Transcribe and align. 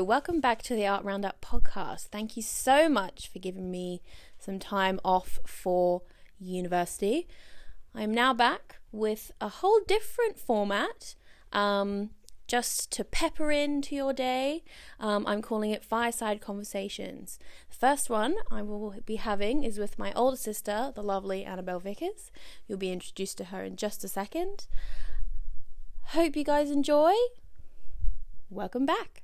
Welcome 0.00 0.40
back 0.40 0.62
to 0.62 0.74
the 0.74 0.86
Art 0.86 1.04
Roundup 1.04 1.42
podcast. 1.42 2.06
Thank 2.06 2.34
you 2.34 2.42
so 2.42 2.88
much 2.88 3.28
for 3.30 3.38
giving 3.38 3.70
me 3.70 4.00
some 4.38 4.58
time 4.58 4.98
off 5.04 5.38
for 5.44 6.00
university. 6.40 7.28
I'm 7.94 8.14
now 8.14 8.32
back 8.32 8.76
with 8.90 9.32
a 9.38 9.48
whole 9.48 9.80
different 9.86 10.38
format. 10.38 11.14
Um, 11.52 12.10
just 12.48 12.90
to 12.92 13.04
pepper 13.04 13.52
into 13.52 13.94
your 13.94 14.14
day, 14.14 14.64
um, 14.98 15.26
I'm 15.26 15.42
calling 15.42 15.70
it 15.72 15.84
Fireside 15.84 16.40
Conversations. 16.40 17.38
The 17.68 17.76
first 17.76 18.08
one 18.08 18.36
I 18.50 18.62
will 18.62 18.94
be 19.04 19.16
having 19.16 19.62
is 19.62 19.78
with 19.78 19.98
my 19.98 20.12
older 20.14 20.38
sister, 20.38 20.90
the 20.94 21.02
lovely 21.02 21.44
Annabel 21.44 21.80
Vickers. 21.80 22.30
You'll 22.66 22.78
be 22.78 22.92
introduced 22.92 23.36
to 23.38 23.44
her 23.44 23.62
in 23.62 23.76
just 23.76 24.04
a 24.04 24.08
second. 24.08 24.66
Hope 26.06 26.34
you 26.34 26.44
guys 26.44 26.70
enjoy. 26.70 27.12
Welcome 28.48 28.86
back. 28.86 29.21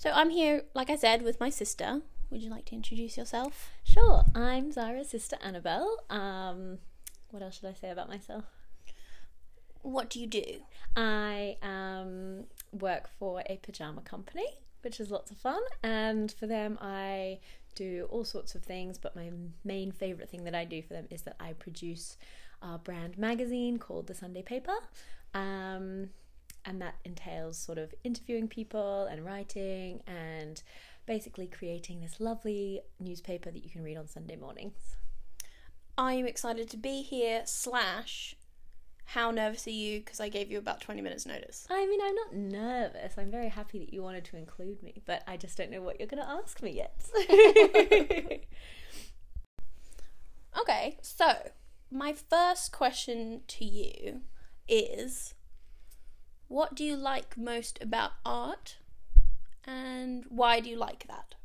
So 0.00 0.10
I'm 0.14 0.30
here, 0.30 0.62
like 0.72 0.88
I 0.88 0.96
said, 0.96 1.20
with 1.20 1.38
my 1.40 1.50
sister. 1.50 2.00
Would 2.30 2.40
you 2.40 2.48
like 2.48 2.64
to 2.66 2.74
introduce 2.74 3.18
yourself? 3.18 3.68
Sure, 3.84 4.24
I'm 4.34 4.72
Zara's 4.72 5.10
sister 5.10 5.36
Annabel. 5.44 5.94
Um, 6.08 6.78
what 7.30 7.42
else 7.42 7.58
should 7.58 7.68
I 7.68 7.74
say 7.74 7.90
about 7.90 8.08
myself? 8.08 8.44
What 9.82 10.08
do 10.08 10.18
you 10.18 10.26
do? 10.26 10.62
I 10.96 11.58
um, 11.60 12.44
work 12.72 13.10
for 13.18 13.42
a 13.44 13.58
pajama 13.58 14.00
company, 14.00 14.46
which 14.80 15.00
is 15.00 15.10
lots 15.10 15.30
of 15.30 15.36
fun, 15.36 15.60
and 15.82 16.32
for 16.32 16.46
them, 16.46 16.78
I 16.80 17.40
do 17.74 18.08
all 18.08 18.24
sorts 18.24 18.54
of 18.54 18.62
things. 18.62 18.96
But 18.96 19.14
my 19.14 19.30
main 19.64 19.92
favorite 19.92 20.30
thing 20.30 20.44
that 20.44 20.54
I 20.54 20.64
do 20.64 20.80
for 20.80 20.94
them 20.94 21.08
is 21.10 21.20
that 21.22 21.36
I 21.38 21.52
produce 21.52 22.16
a 22.62 22.78
brand 22.78 23.18
magazine 23.18 23.78
called 23.78 24.06
The 24.06 24.14
Sunday 24.14 24.40
Paper. 24.40 24.78
Um, 25.34 26.08
and 26.64 26.80
that 26.80 26.96
entails 27.04 27.58
sort 27.58 27.78
of 27.78 27.94
interviewing 28.04 28.48
people 28.48 29.04
and 29.10 29.24
writing 29.24 30.02
and 30.06 30.62
basically 31.06 31.46
creating 31.46 32.00
this 32.00 32.20
lovely 32.20 32.80
newspaper 32.98 33.50
that 33.50 33.64
you 33.64 33.70
can 33.70 33.82
read 33.82 33.96
on 33.96 34.06
Sunday 34.06 34.36
mornings. 34.36 34.96
I'm 35.98 36.26
excited 36.26 36.70
to 36.70 36.76
be 36.76 37.02
here. 37.02 37.42
Slash, 37.44 38.36
how 39.06 39.30
nervous 39.30 39.66
are 39.66 39.70
you? 39.70 40.00
Because 40.00 40.20
I 40.20 40.28
gave 40.28 40.50
you 40.50 40.58
about 40.58 40.80
20 40.80 41.02
minutes 41.02 41.26
notice. 41.26 41.66
I 41.68 41.86
mean, 41.86 42.00
I'm 42.02 42.14
not 42.14 42.34
nervous. 42.34 43.14
I'm 43.18 43.30
very 43.30 43.48
happy 43.48 43.78
that 43.80 43.92
you 43.92 44.02
wanted 44.02 44.24
to 44.26 44.36
include 44.36 44.82
me, 44.82 45.02
but 45.04 45.22
I 45.26 45.36
just 45.36 45.58
don't 45.58 45.70
know 45.70 45.82
what 45.82 45.98
you're 45.98 46.08
going 46.08 46.22
to 46.22 46.28
ask 46.28 46.62
me 46.62 46.70
yet. 46.70 46.94
okay, 50.60 50.98
so 51.02 51.50
my 51.90 52.12
first 52.12 52.72
question 52.72 53.42
to 53.48 53.64
you 53.64 54.20
is 54.68 55.34
what 56.50 56.74
do 56.74 56.82
you 56.82 56.96
like 56.96 57.38
most 57.38 57.78
about 57.80 58.10
art 58.26 58.76
and 59.64 60.24
why 60.28 60.58
do 60.58 60.68
you 60.68 60.76
like 60.76 61.06
that? 61.06 61.36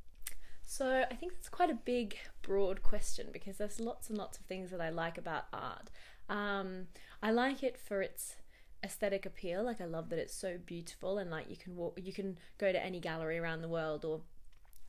So, 0.66 1.06
I 1.09 1.14
think 1.14 1.34
that's 1.34 1.47
quite 1.47 1.70
a 1.70 1.75
big, 1.75 2.17
broad 2.42 2.81
question 2.81 3.28
because 3.31 3.58
there's 3.58 3.80
lots 3.80 4.09
and 4.09 4.17
lots 4.17 4.39
of 4.39 4.45
things 4.45 4.72
that 4.72 4.81
I 4.81 4.89
like 4.89 5.20
about 5.20 5.45
art. 5.53 5.92
Um, 6.28 6.88
I 7.22 7.30
like 7.30 7.62
it 7.62 7.78
for 7.78 8.02
its 8.02 8.38
aesthetic 8.84 9.28
appeal. 9.28 9.64
Like, 9.64 9.80
I 9.80 9.86
love 9.86 10.09
that 10.09 10.17
it's 10.17 10.34
so 10.34 10.58
beautiful 10.66 11.19
and 11.19 11.30
like 11.30 11.52
you 11.52 11.56
can 11.56 11.75
walk, 11.75 12.00
you 12.02 12.12
can 12.12 12.40
go 12.58 12.72
to 12.72 12.84
any 12.84 13.00
gallery 13.00 13.38
around 13.38 13.62
the 13.62 13.69
world 13.69 14.06
or 14.06 14.22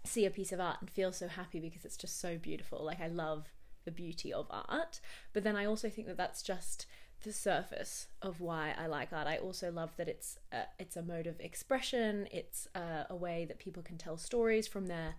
see 0.05 0.25
a 0.25 0.31
piece 0.31 0.51
of 0.51 0.61
art 0.61 0.79
and 0.81 0.89
feel 0.89 1.13
so 1.13 1.29
happy 1.29 1.61
because 1.61 1.85
it's 1.85 1.99
just 1.99 2.19
so 2.23 2.39
beautiful. 2.39 2.83
Like, 2.83 3.03
I 3.03 3.09
love 3.09 3.53
the 3.85 3.91
beauty 3.91 4.33
of 4.33 4.47
art. 4.51 5.01
But 5.35 5.45
then 5.45 5.57
I 5.57 5.67
also 5.67 5.91
think 5.91 6.07
that 6.09 6.17
that's 6.17 6.43
just 6.43 6.87
the 7.23 7.33
surface 7.33 8.09
of 8.23 8.41
why 8.41 8.75
I 8.79 8.87
like 8.87 9.13
art. 9.13 9.27
I 9.27 9.39
also 9.39 9.71
love 9.71 9.97
that 9.97 10.09
it's 10.09 10.39
a, 10.53 10.63
it's 10.79 10.97
a 10.97 11.03
mode 11.03 11.27
of 11.27 11.41
expression. 11.41 12.29
It's 12.31 12.69
a, 12.75 13.07
a 13.11 13.17
way 13.17 13.45
that 13.47 13.59
people 13.59 13.83
can 13.83 13.99
tell 13.99 14.17
stories 14.17 14.67
from 14.67 14.87
their 14.87 15.15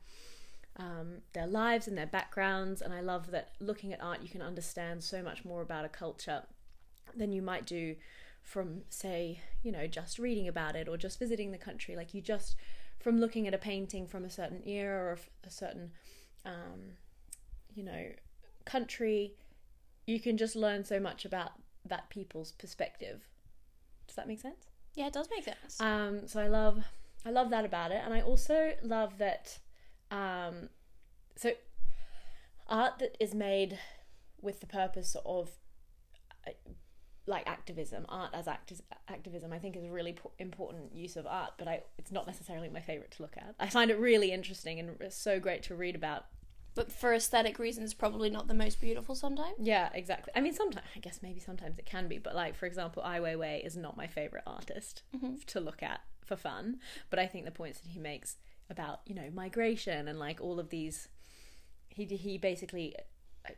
um, 0.78 1.22
their 1.34 1.48
lives 1.48 1.88
and 1.88 1.98
their 1.98 2.06
backgrounds. 2.06 2.82
And 2.82 2.94
I 2.94 3.02
love 3.02 3.32
that 3.32 3.50
looking 3.60 3.94
at 3.94 4.02
art, 4.02 4.22
you 4.22 4.30
can 4.30 4.42
understand 4.42 5.04
so 5.04 5.24
much 5.24 5.44
more 5.44 5.62
about 5.62 5.86
a 5.86 5.90
culture 5.90 6.44
than 7.16 7.32
you 7.32 7.42
might 7.42 7.66
do 7.66 7.96
from, 8.44 8.84
say, 8.90 9.42
you 9.64 9.72
know, 9.72 9.88
just 9.88 10.20
reading 10.20 10.48
about 10.48 10.76
it 10.76 10.88
or 10.88 10.96
just 10.96 11.20
visiting 11.20 11.52
the 11.52 11.58
country. 11.58 11.96
Like 11.96 12.14
you 12.14 12.22
just 12.22 12.56
from 13.00 13.20
looking 13.20 13.48
at 13.48 13.54
a 13.54 13.58
painting 13.58 14.08
from 14.08 14.24
a 14.24 14.30
certain 14.30 14.62
era 14.68 15.14
or 15.14 15.18
a 15.44 15.50
certain, 15.50 15.92
um, 16.46 16.94
you 17.74 17.84
know, 17.84 18.12
country, 18.66 19.34
you 20.06 20.20
can 20.20 20.38
just 20.38 20.56
learn 20.56 20.84
so 20.84 21.00
much 21.00 21.26
about 21.26 21.52
that 21.90 22.10
people's 22.10 22.52
perspective. 22.52 23.22
Does 24.08 24.16
that 24.16 24.28
make 24.28 24.40
sense? 24.40 24.68
Yeah, 24.96 25.08
it 25.08 25.14
does 25.14 25.28
make 25.30 25.44
sense. 25.44 25.80
Um, 25.80 26.28
so 26.28 26.40
I 26.40 26.48
love 26.48 26.84
I 27.26 27.30
love 27.30 27.50
that 27.50 27.66
about 27.66 27.92
it, 27.92 28.02
and 28.04 28.14
I 28.14 28.22
also 28.22 28.74
love 28.84 29.18
that. 29.18 29.60
Um, 30.10 30.70
so 31.36 31.52
art 32.68 33.00
that 33.00 33.16
is 33.20 33.36
made 33.36 33.78
with 34.42 34.60
the 34.60 34.66
purpose 34.66 35.16
of 35.26 35.52
uh, 36.48 36.52
like 37.26 37.48
activism, 37.48 38.06
art 38.08 38.32
as 38.34 38.48
acti- 38.48 38.84
activism, 39.10 39.52
I 39.52 39.60
think 39.60 39.76
is 39.76 39.84
a 39.84 39.92
really 39.92 40.14
po- 40.14 40.32
important 40.40 40.96
use 40.96 41.18
of 41.18 41.28
art. 41.28 41.54
But 41.58 41.68
I, 41.68 41.84
it's 41.98 42.12
not 42.12 42.26
necessarily 42.26 42.70
my 42.70 42.80
favorite 42.80 43.12
to 43.12 43.22
look 43.22 43.36
at. 43.38 43.56
I 43.60 43.68
find 43.68 43.92
it 43.92 44.00
really 44.00 44.32
interesting 44.32 44.80
and 44.80 44.96
it's 45.02 45.18
so 45.18 45.40
great 45.40 45.64
to 45.64 45.76
read 45.76 45.96
about 45.96 46.26
but 46.78 46.92
for 46.92 47.12
aesthetic 47.12 47.58
reasons, 47.58 47.96
probably 47.96 48.30
not 48.30 48.48
the 48.48 48.54
most 48.54 48.80
beautiful 48.80 49.16
sometimes. 49.16 49.56
Yeah, 49.60 49.90
exactly. 49.96 50.32
I 50.36 50.42
mean, 50.42 50.54
sometimes 50.54 50.86
I 50.96 51.00
guess 51.00 51.22
maybe 51.24 51.40
sometimes 51.40 51.80
it 51.80 51.88
can 51.88 52.08
be, 52.08 52.20
but 52.20 52.36
like 52.36 52.56
for 52.56 52.68
example, 52.68 53.02
Ai 53.04 53.20
Weiwei 53.20 53.66
is 53.66 53.76
not 53.76 53.98
my 53.98 54.06
favorite 54.06 54.44
artist 54.46 55.02
mm-hmm. 55.16 55.38
to 55.48 55.60
look 55.60 55.82
at 55.82 56.02
for 56.24 56.36
fun. 56.36 56.78
But 57.10 57.18
I 57.18 57.26
think 57.26 57.46
the 57.46 57.52
points 57.52 57.80
that 57.80 57.90
he 57.90 58.00
makes 58.00 58.36
about 58.70 59.00
you 59.08 59.16
know 59.16 59.32
migration 59.34 60.08
and 60.08 60.20
like 60.20 60.40
all 60.40 60.60
of 60.60 60.70
these, 60.70 61.10
he 61.90 62.06
he 62.06 62.38
basically, 62.38 62.94
uh, 63.50 63.54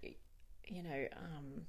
you 0.66 0.82
know, 0.82 1.08
um, 1.18 1.66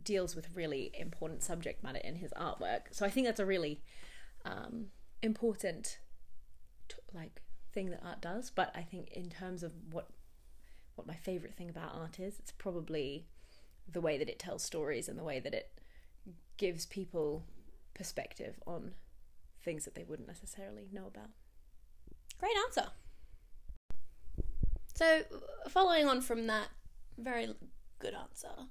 deals 0.00 0.36
with 0.36 0.54
really 0.54 0.92
important 0.94 1.42
subject 1.42 1.82
matter 1.82 1.98
in 2.04 2.14
his 2.14 2.32
artwork. 2.40 2.82
So 2.92 3.04
I 3.04 3.10
think 3.10 3.26
that's 3.26 3.40
a 3.40 3.46
really 3.46 3.82
um, 4.44 4.86
important, 5.20 5.98
t- 6.88 6.94
like 7.12 7.42
thing 7.72 7.90
that 7.90 8.02
art 8.04 8.20
does. 8.20 8.50
But 8.50 8.70
I 8.76 8.82
think 8.82 9.10
in 9.10 9.30
terms 9.30 9.64
of 9.64 9.72
what 9.90 10.10
what 10.98 11.06
my 11.06 11.14
favorite 11.14 11.54
thing 11.54 11.70
about 11.70 11.94
art 11.94 12.18
is. 12.18 12.38
It's 12.38 12.52
probably 12.52 13.26
the 13.90 14.00
way 14.00 14.18
that 14.18 14.28
it 14.28 14.38
tells 14.38 14.62
stories 14.62 15.08
and 15.08 15.18
the 15.18 15.24
way 15.24 15.40
that 15.40 15.54
it 15.54 15.70
gives 16.58 16.84
people 16.84 17.44
perspective 17.94 18.56
on 18.66 18.92
things 19.64 19.84
that 19.84 19.94
they 19.94 20.04
wouldn't 20.04 20.28
necessarily 20.28 20.88
know 20.92 21.06
about. 21.06 21.30
Great 22.38 22.56
answer. 22.66 22.90
So, 24.94 25.22
following 25.68 26.06
on 26.08 26.20
from 26.20 26.48
that 26.48 26.68
very 27.16 27.54
good 28.00 28.14
answer, 28.14 28.66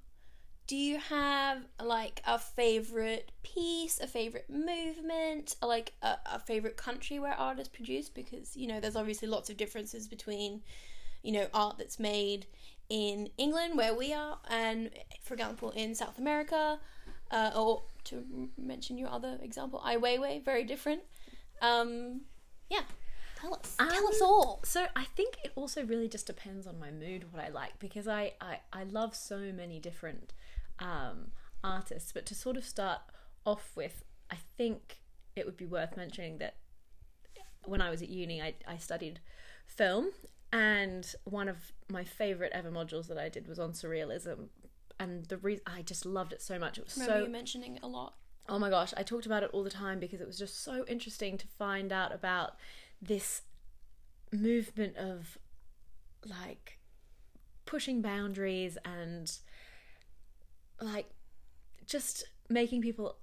do 0.67 0.75
you 0.75 0.99
have 0.99 1.59
like 1.81 2.21
a 2.27 2.37
favorite 2.37 3.31
piece, 3.43 3.99
a 4.01 4.07
favorite 4.07 4.49
movement, 4.49 5.55
like 5.61 5.93
a, 6.01 6.17
a 6.25 6.39
favorite 6.39 6.75
country 6.75 7.19
where 7.19 7.33
art 7.33 7.59
is 7.59 7.69
produced? 7.69 8.13
Because 8.13 8.57
you 8.57 8.67
know, 8.67 8.81
there's 8.81 8.97
obviously 8.97 9.29
lots 9.29 9.49
of 9.49 9.55
differences 9.55 10.07
between 10.09 10.61
you 11.27 11.33
know, 11.33 11.47
art 11.53 11.77
that's 11.77 11.99
made 11.99 12.45
in 12.88 13.29
England 13.38 13.77
where 13.77 13.93
we 13.93 14.13
are, 14.13 14.39
and 14.49 14.89
for 15.21 15.33
example, 15.33 15.71
in 15.71 15.93
South 15.93 16.17
America, 16.17 16.79
uh, 17.31 17.51
or 17.53 17.83
to 18.05 18.23
mention 18.57 18.97
your 18.97 19.09
other 19.09 19.37
example, 19.41 19.81
Ai 19.83 19.97
Weiwei, 19.97 20.41
very 20.43 20.63
different. 20.63 21.01
Um, 21.61 22.21
yeah, 22.69 22.83
tell 23.35 23.53
us, 23.55 23.75
um, 23.77 23.89
tell 23.89 24.07
us 24.07 24.21
all. 24.21 24.61
So 24.63 24.85
I 24.95 25.03
think 25.17 25.35
it 25.43 25.51
also 25.57 25.83
really 25.83 26.07
just 26.07 26.27
depends 26.27 26.66
on 26.66 26.79
my 26.79 26.91
mood, 26.91 27.25
what 27.33 27.43
I 27.43 27.49
like, 27.49 27.77
because 27.77 28.07
I 28.07 28.31
I, 28.39 28.59
I 28.71 28.83
love 28.85 29.13
so 29.13 29.51
many 29.51 29.79
different 29.81 30.31
um, 30.79 31.31
artists. 31.61 32.13
But 32.13 32.25
to 32.28 32.35
sort 32.35 32.55
of 32.55 32.63
start 32.63 33.02
off 33.46 33.73
with, 33.75 34.05
I 34.31 34.37
think 34.55 34.99
it 35.35 35.46
would 35.46 35.57
be 35.57 35.66
worth 35.66 35.97
mentioning 35.97 36.37
that 36.37 36.55
when 37.66 37.81
I 37.81 37.90
was 37.90 38.02
at 38.02 38.07
uni, 38.07 38.41
I, 38.41 38.53
I 38.66 38.78
studied 38.78 39.19
film 39.66 40.11
and 40.52 41.14
one 41.26 41.47
of 41.47 41.58
my 41.90 42.03
favorite 42.03 42.52
ever 42.53 42.72
modules 42.72 43.08
that 43.08 43.17
I 43.17 43.29
did 43.29 43.47
was 43.47 43.59
on 43.59 43.72
surrealism, 43.73 44.49
and 44.99 45.26
the 45.26 45.38
reason 45.38 45.64
I 45.67 45.82
just 45.82 46.05
loved 46.05 46.34
it 46.34 46.41
so 46.41 46.58
much. 46.58 46.78
It 46.78 46.85
was 46.85 46.97
Remember 46.97 47.20
so 47.20 47.26
you 47.26 47.32
mentioning 47.32 47.76
it 47.76 47.84
a 47.84 47.88
lot. 47.88 48.16
Oh 48.49 48.59
my 48.59 48.70
gosh, 48.70 48.94
I 48.96 49.03
talked 49.03 49.26
about 49.26 49.44
it 49.44 49.49
all 49.52 49.64
the 49.64 49.70
time 49.70 49.99
because 49.99 50.22
it 50.22 50.28
was 50.28 50.38
just 50.38 50.64
so 50.64 50.85
interesting 50.88 51.38
to 51.38 51.47
find 51.47 51.91
out 51.91 52.14
about 52.14 52.55
this 53.02 53.41
movement 54.32 54.96
of 54.97 55.38
like 56.26 56.79
pushing 57.66 58.02
boundaries 58.02 58.78
and 58.85 59.32
like 60.82 61.09
just 61.85 62.26
making 62.50 62.82
people 62.82 63.17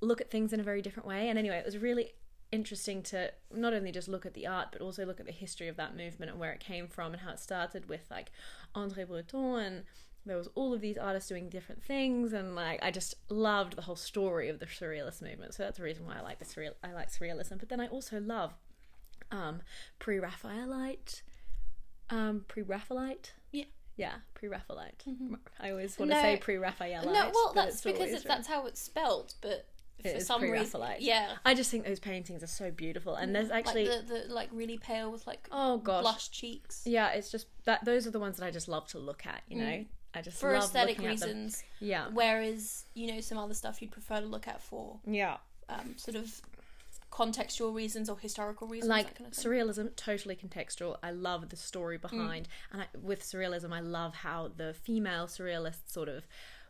look 0.00 0.20
at 0.20 0.30
things 0.30 0.52
in 0.52 0.60
a 0.60 0.62
very 0.62 0.80
different 0.80 1.06
way. 1.06 1.28
And 1.28 1.38
anyway, 1.38 1.56
it 1.58 1.64
was 1.64 1.78
really 1.78 2.12
interesting 2.52 3.02
to 3.02 3.32
not 3.52 3.74
only 3.74 3.90
just 3.90 4.08
look 4.08 4.24
at 4.24 4.34
the 4.34 4.46
art 4.46 4.68
but 4.70 4.80
also 4.80 5.04
look 5.04 5.18
at 5.18 5.26
the 5.26 5.32
history 5.32 5.68
of 5.68 5.76
that 5.76 5.96
movement 5.96 6.30
and 6.30 6.38
where 6.38 6.52
it 6.52 6.60
came 6.60 6.86
from 6.86 7.12
and 7.12 7.22
how 7.22 7.32
it 7.32 7.40
started 7.40 7.88
with 7.88 8.06
like 8.10 8.30
André 8.74 9.06
Breton 9.06 9.58
and 9.58 9.82
there 10.26 10.36
was 10.36 10.48
all 10.54 10.74
of 10.74 10.80
these 10.80 10.98
artists 10.98 11.28
doing 11.28 11.48
different 11.48 11.82
things, 11.82 12.32
and 12.32 12.54
like 12.54 12.82
I 12.82 12.90
just 12.90 13.14
loved 13.30 13.76
the 13.76 13.82
whole 13.82 13.96
story 13.96 14.48
of 14.48 14.58
the 14.58 14.66
surrealist 14.66 15.22
movement. 15.22 15.54
So 15.54 15.62
that's 15.62 15.78
the 15.78 15.84
reason 15.84 16.04
why 16.04 16.16
I 16.18 16.20
like 16.20 16.38
the 16.38 16.44
surreal. 16.44 16.72
I 16.82 16.92
like 16.92 17.10
surrealism, 17.10 17.58
but 17.58 17.68
then 17.68 17.80
I 17.80 17.86
also 17.86 18.20
love 18.20 18.52
um, 19.30 19.62
pre-Raphaelite, 19.98 21.22
um, 22.10 22.44
pre-Raphaelite. 22.48 23.32
Yeah. 23.52 23.64
Yeah, 23.96 24.12
pre-Raphaelite. 24.34 25.04
I 25.58 25.70
always 25.70 25.98
want 25.98 26.10
to 26.10 26.20
say 26.20 26.36
pre-Raphaelite. 26.36 27.06
no, 27.06 27.30
well, 27.32 27.52
that's 27.54 27.80
because 27.80 28.22
that's 28.24 28.46
how 28.46 28.66
it's 28.66 28.80
spelled, 28.80 29.34
but 29.40 29.66
for 30.02 30.20
some 30.20 30.42
reason, 30.42 30.82
yeah. 31.00 31.32
I 31.44 31.54
just 31.54 31.70
think 31.70 31.84
those 31.84 32.00
paintings 32.00 32.42
are 32.42 32.46
so 32.48 32.70
beautiful, 32.70 33.14
and 33.16 33.34
there's 33.34 33.50
actually 33.50 33.88
like 33.88 34.06
the, 34.06 34.14
the 34.28 34.34
like 34.34 34.48
really 34.52 34.78
pale 34.78 35.10
with 35.10 35.26
like 35.26 35.48
oh 35.50 35.78
gosh, 35.78 36.02
blush 36.02 36.30
cheeks 36.30 36.82
yeah, 36.84 37.10
it's 37.10 37.30
just 37.30 37.46
that 37.64 37.84
those 37.84 38.06
are 38.06 38.10
the 38.10 38.20
ones 38.20 38.36
that 38.36 38.46
I 38.46 38.50
just 38.50 38.68
love 38.68 38.86
to 38.88 38.98
look 38.98 39.26
at. 39.26 39.42
You 39.48 39.56
know, 39.58 39.84
I 40.14 40.22
just 40.22 40.36
Mm. 40.36 40.40
for 40.40 40.52
love 40.52 40.64
aesthetic 40.64 40.98
looking 40.98 41.12
at 41.12 41.18
them. 41.20 41.28
reasons. 41.28 41.64
Yeah, 41.80 42.06
Whereas 42.12 42.86
you 42.94 43.12
know 43.12 43.20
some 43.20 43.38
other 43.38 43.54
stuff 43.54 43.80
you'd 43.82 43.90
prefer 43.92 44.20
to 44.20 44.26
look 44.26 44.46
at 44.46 44.62
for 44.62 44.98
yeah. 45.06 45.38
um, 45.68 45.94
sort 45.96 46.16
of 46.16 46.40
contextual 47.10 47.74
reasons 47.74 48.10
or 48.10 48.18
historical 48.18 48.66
reasons. 48.68 48.90
like 48.90 49.14
kind 49.16 49.26
of 49.26 49.32
surrealism 49.32 49.94
totally 49.96 50.36
contextual 50.36 50.96
i 51.02 51.10
love 51.10 51.48
the 51.48 51.56
story 51.56 51.96
behind 51.96 52.46
and 52.72 52.82
I, 52.82 52.86
with 53.00 53.22
surrealism 53.22 53.72
i 53.72 53.80
love 53.80 54.16
how 54.16 54.50
the 54.54 54.74
female 54.74 55.26
surrealists 55.26 55.90
sort 55.92 56.08
of 56.10 56.26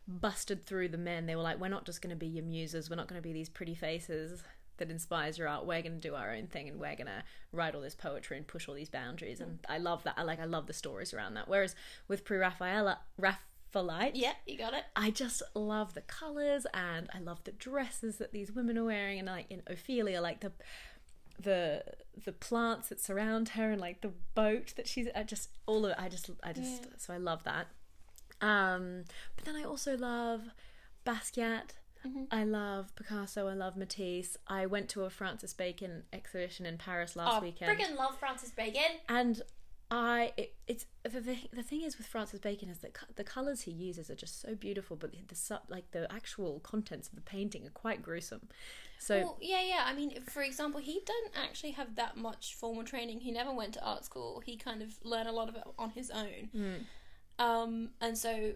busted 0.07 0.65
through 0.65 0.89
the 0.89 0.99
men. 0.99 1.27
They 1.27 1.37
were 1.37 1.43
like 1.43 1.61
we're 1.61 1.69
not 1.69 1.85
just 1.87 2.01
going 2.03 2.11
to 2.11 2.17
be 2.17 2.27
your 2.27 2.45
muses. 2.45 2.89
We're 2.91 2.97
not 2.97 3.09
going 3.09 3.21
to 3.21 3.27
be 3.27 3.33
these 3.33 3.49
pretty 3.49 3.75
faces 3.75 4.43
that 4.79 4.91
inspires 4.91 5.39
your 5.39 5.49
art. 5.49 5.65
We're 5.65 5.81
going 5.83 5.99
to 6.01 6.09
do 6.09 6.15
our 6.15 6.35
own 6.35 6.49
thing 6.49 6.69
and 6.69 6.79
we're 6.79 6.95
going 6.97 7.07
to 7.07 7.23
write 7.51 7.75
all 7.75 7.81
this 7.81 7.95
poetry 7.95 8.37
and 8.37 8.47
push 8.47 8.69
all 8.69 8.75
these 8.75 8.91
boundaries. 8.91 9.41
And 9.41 9.59
i 9.69 9.79
love 9.79 10.03
that. 10.05 10.15
I 10.19 10.23
like 10.23 10.39
i 10.41 10.45
love 10.45 10.67
the 10.67 10.73
stories 10.75 11.15
around 11.15 11.35
that. 11.35 11.49
Whereas 11.49 11.75
with 12.09 12.25
pre-raphaelite 12.25 12.99
raphaelite 13.19 14.13
yeah, 14.15 14.33
you 14.47 14.57
got 14.59 14.75
it. 14.75 14.85
I 14.95 15.11
just 15.11 15.43
love 15.55 15.95
the 15.95 16.03
colors 16.03 16.67
and 16.75 17.09
I 17.15 17.19
love 17.21 17.43
the 17.45 17.53
dresses 17.53 18.19
that 18.19 18.33
these 18.33 18.53
women 18.53 18.77
are 18.79 18.85
wearing. 18.85 19.19
And 19.19 19.29
like 19.29 19.47
in 19.51 19.63
Ophelia 19.67 20.21
like 20.21 20.41
the 20.41 20.53
the 21.43 21.83
the 22.25 22.33
plants 22.33 22.89
that 22.89 23.01
surround 23.01 23.51
her 23.51 23.71
and 23.73 23.81
like 23.81 24.01
the 24.01 24.13
boat 24.35 24.73
that 24.77 24.87
she's 24.89 25.09
I 25.15 25.23
just 25.23 25.51
all 25.67 25.85
of 25.85 25.93
it 25.93 25.97
I 25.99 26.09
just 26.09 26.31
I 26.43 26.53
just 26.53 26.83
Yeah. 26.85 26.89
so 26.99 27.15
I 27.15 27.19
love 27.19 27.45
that. 27.45 27.67
Um 28.41 29.05
but 29.37 29.45
then 29.45 29.57
I 29.57 29.65
also 29.65 29.97
love 29.97 30.43
Basquiat. 31.05 31.71
Mm-hmm. 32.07 32.25
I 32.31 32.45
love 32.45 32.95
Picasso, 32.95 33.49
I 33.49 33.55
love 33.55 33.77
Matisse. 33.77 34.37
I 34.47 34.67
went 34.67 34.89
to 34.91 35.03
a 35.05 35.11
Francis 35.11 35.53
Bacon 35.53 36.05
exhibition 36.13 36.65
in 36.67 36.79
Paris 36.79 37.17
last 37.17 37.43
weekend. 37.43 37.69
Oh, 37.71 37.75
weekend 37.75 37.97
friggin' 37.97 37.99
love 37.99 38.19
Francis 38.19 38.51
Bacon. 38.51 39.01
and 39.09 39.43
I 39.89 40.33
it, 40.37 40.55
it's 40.67 40.87
the, 41.05 41.37
the 41.53 41.63
thing 41.63 41.83
is 41.83 41.97
with 41.97 42.09
Francis 42.09 42.41
Bacon 42.41 42.69
is 42.69 42.79
that 42.79 42.95
co- 42.95 43.07
the 43.15 43.23
colors 43.23 43.63
he 43.63 43.71
uses 43.71 44.11
are 44.11 44.17
just 44.17 44.41
so 44.41 44.55
beautiful, 44.57 44.97
but 44.97 45.13
the, 45.13 45.19
the 45.29 45.37
sub 45.37 45.61
like 45.69 45.93
the 45.93 46.13
actual 46.13 46.59
contents 46.61 47.09
of 47.09 47.15
the 47.15 47.21
painting 47.21 47.67
are 47.67 47.71
quite 47.71 48.03
gruesome. 48.03 48.49
So 48.99 49.19
Well, 49.19 49.39
yeah, 49.41 49.63
yeah. 49.63 49.85
I 49.87 49.95
mean, 49.95 50.23
for 50.23 50.43
example, 50.43 50.81
he 50.81 50.95
didn't 50.95 51.35
actually 51.41 51.73
have 51.73 51.95
that 51.97 52.17
much 52.17 52.55
formal 52.55 52.83
training. 52.83 53.21
He 53.21 53.31
never 53.31 53.53
went 53.53 53.75
to 53.75 53.85
art 53.85 54.05
school. 54.05 54.43
He 54.45 54.57
kind 54.57 54.83
of 54.83 54.97
learned 55.05 55.29
a 55.29 55.33
lot 55.33 55.49
of 55.49 55.55
it 55.55 55.63
on 55.79 55.91
his 55.91 56.11
own. 56.11 56.49
Hmm. 56.53 56.75
Um, 57.39 57.91
and 58.01 58.17
so 58.17 58.53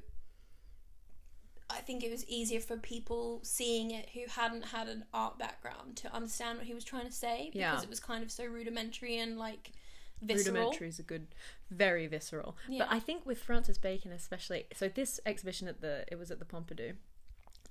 I 1.69 1.79
think 1.81 2.03
it 2.03 2.11
was 2.11 2.27
easier 2.27 2.61
for 2.61 2.77
people 2.77 3.41
seeing 3.43 3.91
it 3.93 4.09
who 4.15 4.23
hadn't 4.29 4.67
had 4.67 4.88
an 4.88 5.05
art 5.15 5.38
background 5.38 5.97
to 5.99 6.12
understand 6.15 6.59
what 6.59 6.67
he 6.67 6.75
was 6.75 6.85
trying 6.85 7.06
to 7.06 7.12
say 7.12 7.50
because 7.53 7.59
Yeah. 7.61 7.82
it 7.82 7.88
was 7.88 8.00
kind 8.00 8.23
of 8.25 8.31
so 8.31 8.44
rudimentary 8.44 9.19
and 9.19 9.38
like 9.38 9.73
visceral. 10.21 10.55
rudimentary 10.56 10.88
is 10.88 10.99
a 10.99 11.03
good, 11.05 11.29
very 11.71 12.06
visceral. 12.09 12.56
Yeah. 12.69 12.81
But 12.81 12.88
I 12.94 12.99
think 12.99 13.25
with 13.25 13.38
Francis 13.41 13.79
Bacon 13.79 14.11
especially, 14.12 14.67
so 14.75 14.88
this 14.88 15.21
exhibition 15.25 15.69
at 15.69 15.81
the 15.81 16.05
it 16.11 16.17
was 16.17 16.31
at 16.31 16.38
the 16.41 16.44
Pompidou. 16.44 16.94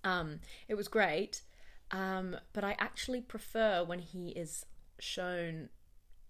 Um, 0.06 0.40
it 0.70 0.76
was 0.76 0.88
great, 0.88 1.42
um, 1.92 2.38
but 2.54 2.64
I 2.64 2.78
actually 2.80 3.20
prefer 3.20 3.84
when 3.84 4.00
he 4.00 4.30
is 4.30 4.66
shown 4.98 5.68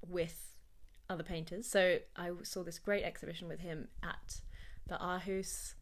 with 0.07 0.55
other 1.07 1.23
painters. 1.23 1.67
So 1.67 1.99
I 2.15 2.31
saw 2.41 2.63
this 2.63 2.79
great 2.79 3.03
exhibition 3.03 3.47
with 3.47 3.59
him 3.59 3.89
at 4.01 4.41
the 4.89 4.97
Aarhus 4.97 5.75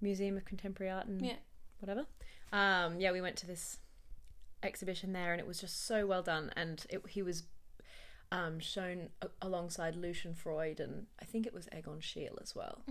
Museum 0.00 0.36
of 0.36 0.44
Contemporary 0.44 0.90
Art 0.92 1.06
and 1.06 1.24
Yeah. 1.24 1.36
whatever. 1.80 2.06
Um, 2.52 3.00
yeah, 3.00 3.12
we 3.12 3.20
went 3.20 3.36
to 3.38 3.46
this 3.46 3.78
exhibition 4.62 5.12
there, 5.12 5.32
and 5.32 5.40
it 5.40 5.46
was 5.46 5.60
just 5.60 5.86
so 5.86 6.06
well 6.06 6.22
done. 6.22 6.52
And 6.56 6.84
it, 6.90 7.02
he 7.08 7.22
was 7.22 7.44
um, 8.30 8.60
shown 8.60 9.10
a- 9.20 9.28
alongside 9.42 9.96
Lucian 9.96 10.34
Freud, 10.34 10.80
and 10.80 11.06
I 11.20 11.24
think 11.24 11.46
it 11.46 11.52
was 11.54 11.68
Egon 11.76 12.00
Schiele 12.00 12.40
as 12.40 12.54
well. 12.54 12.82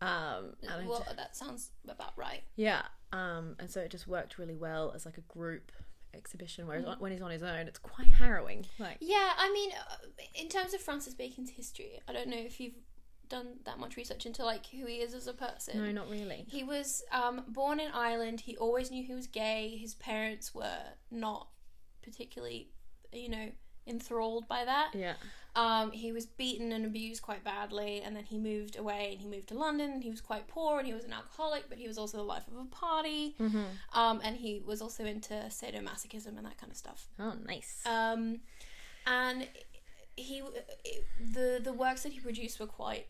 Um, 0.00 0.54
and 0.62 0.70
I 0.70 0.86
Well, 0.86 1.04
ju- 1.08 1.14
that 1.16 1.36
sounds 1.36 1.70
about 1.88 2.16
right. 2.16 2.42
yeah, 2.56 2.82
um, 3.12 3.54
and 3.58 3.70
so 3.70 3.80
it 3.80 3.90
just 3.90 4.06
worked 4.08 4.38
really 4.38 4.56
well 4.56 4.92
as 4.94 5.04
like 5.06 5.18
a 5.18 5.22
group 5.22 5.70
exhibition. 6.14 6.66
Whereas 6.66 6.84
on, 6.86 6.98
when 6.98 7.12
he's 7.12 7.20
on 7.22 7.30
his 7.30 7.42
own, 7.42 7.68
it's 7.68 7.78
quite 7.78 8.08
harrowing. 8.08 8.66
Like, 8.78 8.96
Yeah, 9.00 9.32
I 9.36 9.52
mean, 9.52 9.70
uh, 9.72 10.06
in 10.34 10.48
terms 10.48 10.74
of 10.74 10.80
Francis 10.80 11.14
Bacon's 11.14 11.50
history, 11.50 12.00
I 12.08 12.12
don't 12.12 12.28
know 12.28 12.38
if 12.38 12.58
you've 12.58 12.74
done 13.30 13.60
that 13.64 13.78
much 13.78 13.96
research 13.96 14.26
into 14.26 14.44
like 14.44 14.66
who 14.66 14.84
he 14.86 14.96
is 14.96 15.14
as 15.14 15.26
a 15.26 15.32
person. 15.32 15.82
no, 15.82 15.90
not 15.92 16.10
really. 16.10 16.44
He 16.48 16.62
was 16.64 17.02
um, 17.12 17.44
born 17.48 17.80
in 17.80 17.90
Ireland. 17.92 18.42
He 18.42 18.56
always 18.58 18.90
knew 18.90 19.02
he 19.02 19.14
was 19.14 19.26
gay. 19.26 19.76
His 19.80 19.94
parents 19.94 20.54
were 20.54 20.82
not 21.10 21.48
particularly, 22.02 22.70
you 23.12 23.28
know, 23.30 23.48
enthralled 23.86 24.46
by 24.46 24.64
that. 24.64 24.90
Yeah, 24.94 25.14
Um, 25.56 25.90
he 25.92 26.12
was 26.12 26.26
beaten 26.26 26.70
and 26.72 26.84
abused 26.84 27.22
quite 27.22 27.42
badly, 27.42 28.02
and 28.04 28.14
then 28.14 28.24
he 28.24 28.38
moved 28.38 28.76
away 28.76 29.10
and 29.12 29.20
he 29.20 29.26
moved 29.28 29.48
to 29.48 29.54
London. 29.54 29.90
And 29.92 30.02
he 30.02 30.10
was 30.10 30.20
quite 30.20 30.46
poor 30.48 30.78
and 30.78 30.86
he 30.86 30.94
was 30.94 31.04
an 31.04 31.12
alcoholic, 31.12 31.68
but 31.68 31.78
he 31.78 31.88
was 31.88 31.98
also 31.98 32.18
the 32.18 32.22
life 32.24 32.46
of 32.46 32.56
a 32.58 32.64
party. 32.66 33.34
Um, 33.92 34.20
and 34.22 34.36
he 34.36 34.62
was 34.64 34.80
also 34.82 35.04
into 35.04 35.34
sadomasochism 35.48 36.36
and 36.36 36.44
that 36.46 36.58
kind 36.58 36.70
of 36.70 36.76
stuff. 36.76 37.08
oh, 37.18 37.34
nice. 37.46 37.82
Um, 37.86 38.40
and 39.06 39.48
he 40.16 40.42
the 41.32 41.60
the 41.62 41.72
works 41.72 42.02
that 42.02 42.12
he 42.12 42.20
produced 42.20 42.60
were 42.60 42.66
quite 42.66 43.06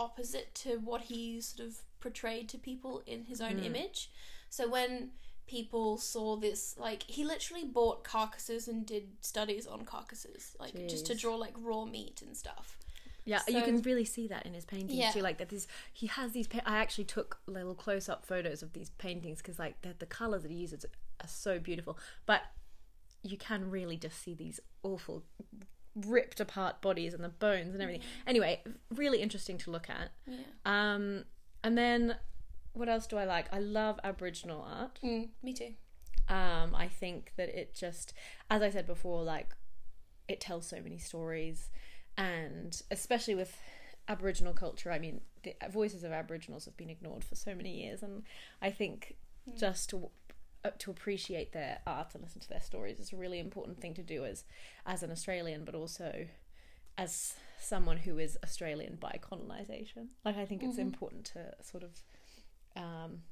opposite 0.00 0.54
to 0.54 0.78
what 0.78 1.02
he 1.02 1.40
sort 1.40 1.68
of 1.68 1.82
portrayed 2.00 2.48
to 2.48 2.58
people 2.58 3.02
in 3.06 3.24
his 3.24 3.40
own 3.40 3.58
hmm. 3.58 3.64
image. 3.64 4.10
So 4.48 4.68
when 4.68 5.10
people 5.46 5.98
saw 5.98 6.36
this, 6.36 6.74
like 6.78 7.02
he 7.04 7.24
literally 7.24 7.64
bought 7.64 8.02
carcasses 8.02 8.66
and 8.66 8.86
did 8.86 9.08
studies 9.20 9.66
on 9.66 9.84
carcasses, 9.84 10.56
like 10.58 10.74
just 10.88 11.06
to 11.06 11.14
draw 11.14 11.36
like 11.36 11.54
raw 11.60 11.84
meat 11.84 12.22
and 12.26 12.36
stuff. 12.36 12.78
Yeah, 13.26 13.40
you 13.46 13.62
can 13.62 13.82
really 13.82 14.06
see 14.06 14.26
that 14.28 14.46
in 14.46 14.54
his 14.54 14.64
paintings 14.64 14.94
Yeah. 14.94 15.10
too. 15.10 15.20
Like 15.20 15.38
that, 15.38 15.50
this 15.50 15.66
he 15.92 16.06
has 16.06 16.32
these. 16.32 16.48
Pa- 16.48 16.62
I 16.64 16.78
actually 16.78 17.04
took 17.04 17.38
little 17.46 17.74
close-up 17.74 18.24
photos 18.24 18.62
of 18.62 18.72
these 18.72 18.90
paintings 18.90 19.38
because 19.38 19.58
like 19.58 19.82
the, 19.82 19.94
the 19.98 20.06
colors 20.06 20.42
that 20.42 20.50
he 20.50 20.56
uses 20.56 20.84
are 20.84 21.28
so 21.28 21.58
beautiful. 21.58 21.98
But 22.26 22.42
you 23.22 23.36
can 23.36 23.70
really 23.70 23.96
just 23.96 24.22
see 24.22 24.34
these 24.34 24.58
awful, 24.82 25.22
ripped 25.94 26.40
apart 26.40 26.80
bodies 26.80 27.14
and 27.14 27.22
the 27.22 27.28
bones 27.28 27.74
and 27.74 27.82
everything. 27.82 28.06
Anyway, 28.26 28.62
really 28.94 29.20
interesting 29.20 29.58
to 29.58 29.70
look 29.70 29.88
at. 29.90 30.10
Yeah. 30.26 30.36
Um, 30.64 31.24
and 31.62 31.76
then 31.76 32.16
what 32.72 32.88
else 32.88 33.06
do 33.06 33.16
I 33.16 33.24
like? 33.24 33.46
I 33.52 33.58
love 33.58 33.98
Aboriginal 34.04 34.62
art. 34.62 34.98
Mm, 35.02 35.28
me 35.42 35.52
too. 35.52 35.74
Um, 36.28 36.74
I 36.74 36.88
think 36.88 37.32
that 37.36 37.48
it 37.48 37.74
just, 37.74 38.12
as 38.48 38.62
I 38.62 38.70
said 38.70 38.86
before, 38.86 39.22
like 39.22 39.48
it 40.28 40.40
tells 40.40 40.66
so 40.66 40.80
many 40.80 40.98
stories, 40.98 41.70
and 42.16 42.80
especially 42.90 43.34
with 43.34 43.58
Aboriginal 44.06 44.52
culture, 44.52 44.92
I 44.92 45.00
mean, 45.00 45.22
the 45.42 45.54
voices 45.70 46.04
of 46.04 46.12
Aboriginals 46.12 46.66
have 46.66 46.76
been 46.76 46.90
ignored 46.90 47.24
for 47.24 47.34
so 47.34 47.54
many 47.54 47.82
years, 47.82 48.02
and 48.02 48.22
I 48.62 48.70
think 48.70 49.16
just 49.58 49.92
to 50.64 50.90
uh, 50.90 50.92
appreciate 50.92 51.52
their 51.52 51.78
art 51.86 52.14
and 52.14 52.22
listen 52.22 52.40
to 52.40 52.48
their 52.48 52.60
stories 52.60 53.00
is 53.00 53.12
a 53.12 53.16
really 53.16 53.38
important 53.38 53.80
thing 53.80 53.94
to 53.94 54.02
do 54.02 54.24
as 54.24 54.44
as 54.86 55.02
an 55.02 55.10
Australian, 55.10 55.64
but 55.64 55.74
also 55.74 56.26
as 56.98 57.34
someone 57.58 57.98
who 57.98 58.18
is 58.18 58.38
Australian 58.44 58.96
by 58.96 59.18
colonization. 59.20 60.10
Like 60.24 60.36
I 60.36 60.44
think 60.46 60.62
it's 60.62 60.78
important 60.78 61.24
to 61.26 61.54
sort 61.62 61.82
of 61.82 62.02
um, 62.76 63.22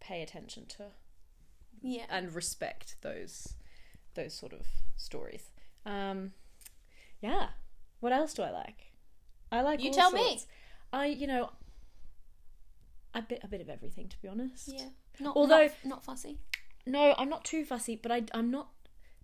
pay 0.00 0.22
attention 0.22 0.66
to 0.66 0.86
Yeah. 1.82 2.06
and 2.08 2.32
respect 2.34 2.96
those 3.02 3.54
those 4.14 4.34
sort 4.34 4.52
of 4.52 4.66
stories. 4.96 5.50
Um, 5.84 6.32
yeah. 7.20 7.48
What 8.00 8.12
else 8.12 8.34
do 8.34 8.42
I 8.42 8.50
like? 8.50 8.92
I 9.52 9.60
like. 9.62 9.82
You 9.82 9.92
tell 9.92 10.10
me. 10.10 10.40
I 10.92 11.06
you 11.06 11.26
know 11.26 11.50
a 13.14 13.22
bit 13.22 13.40
a 13.42 13.48
bit 13.48 13.60
of 13.60 13.68
everything 13.68 14.08
to 14.08 14.20
be 14.20 14.28
honest. 14.28 14.68
yeah. 14.72 14.88
Not, 15.20 15.36
Although- 15.36 15.62
not, 15.62 15.84
not 15.84 16.04
fussy. 16.04 16.38
No, 16.86 17.14
I'm 17.18 17.28
not 17.28 17.44
too 17.44 17.64
fussy, 17.64 17.96
but 17.96 18.12
I 18.12 18.22
I'm 18.32 18.50
not. 18.50 18.68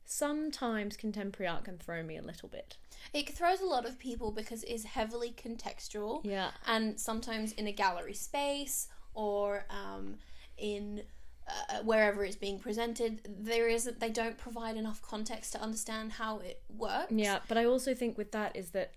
Sometimes 0.04 0.96
contemporary 0.96 1.48
art 1.48 1.64
can 1.64 1.78
throw 1.78 2.02
me 2.02 2.16
a 2.16 2.22
little 2.22 2.48
bit. 2.48 2.76
It 3.14 3.28
throws 3.30 3.60
a 3.60 3.64
lot 3.64 3.86
of 3.86 3.98
people 3.98 4.32
because 4.32 4.64
it 4.64 4.70
is 4.70 4.84
heavily 4.84 5.32
contextual. 5.32 6.20
Yeah. 6.24 6.50
and 6.66 6.98
sometimes 7.00 7.52
in 7.52 7.66
a 7.68 7.72
gallery 7.72 8.14
space 8.14 8.88
or 9.14 9.64
um, 9.70 10.16
in 10.58 11.02
uh, 11.48 11.78
wherever 11.82 12.24
it's 12.24 12.36
being 12.36 12.58
presented, 12.58 13.20
there 13.26 13.68
isn't. 13.68 14.00
They 14.00 14.10
don't 14.10 14.38
provide 14.38 14.76
enough 14.76 15.00
context 15.02 15.52
to 15.52 15.60
understand 15.60 16.12
how 16.12 16.38
it 16.40 16.62
works. 16.68 17.12
Yeah, 17.12 17.38
but 17.48 17.56
I 17.56 17.64
also 17.64 17.94
think 17.94 18.18
with 18.18 18.32
that 18.32 18.56
is 18.56 18.70
that 18.70 18.92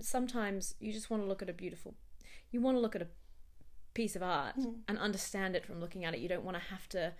sometimes 0.00 0.74
you 0.80 0.92
just 0.92 1.10
want 1.10 1.22
to 1.22 1.28
look 1.28 1.42
at 1.42 1.48
a 1.48 1.52
beautiful, 1.54 1.94
you 2.50 2.60
want 2.60 2.76
to 2.76 2.80
look 2.80 2.94
at 2.94 3.02
a 3.02 3.08
piece 4.00 4.14
of 4.16 4.22
art 4.22 4.56
Mm. 4.56 4.74
and 4.88 4.98
understand 4.98 5.56
it 5.56 5.64
from 5.66 5.80
looking 5.80 6.04
at 6.04 6.14
it. 6.14 6.20
You 6.20 6.28
don't 6.28 6.44
want 6.44 6.56
to 6.56 6.64
have 6.74 6.86
to 6.90 7.12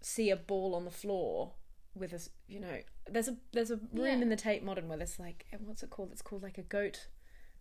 see 0.00 0.30
a 0.30 0.36
ball 0.36 0.74
on 0.74 0.84
the 0.84 0.90
floor 0.90 1.52
with 1.94 2.12
a 2.12 2.20
you 2.48 2.60
know 2.60 2.76
there's 3.10 3.28
a 3.28 3.36
there's 3.52 3.70
a 3.70 3.76
room 3.76 4.06
Yeah. 4.18 4.22
in 4.24 4.28
the 4.30 4.36
Tate 4.36 4.62
Modern 4.62 4.88
where 4.88 4.96
there's 4.98 5.18
like 5.18 5.46
what's 5.66 5.82
it 5.82 5.90
called? 5.90 6.10
It's 6.12 6.22
called 6.22 6.42
like 6.42 6.58
a 6.58 6.62
goat 6.62 7.08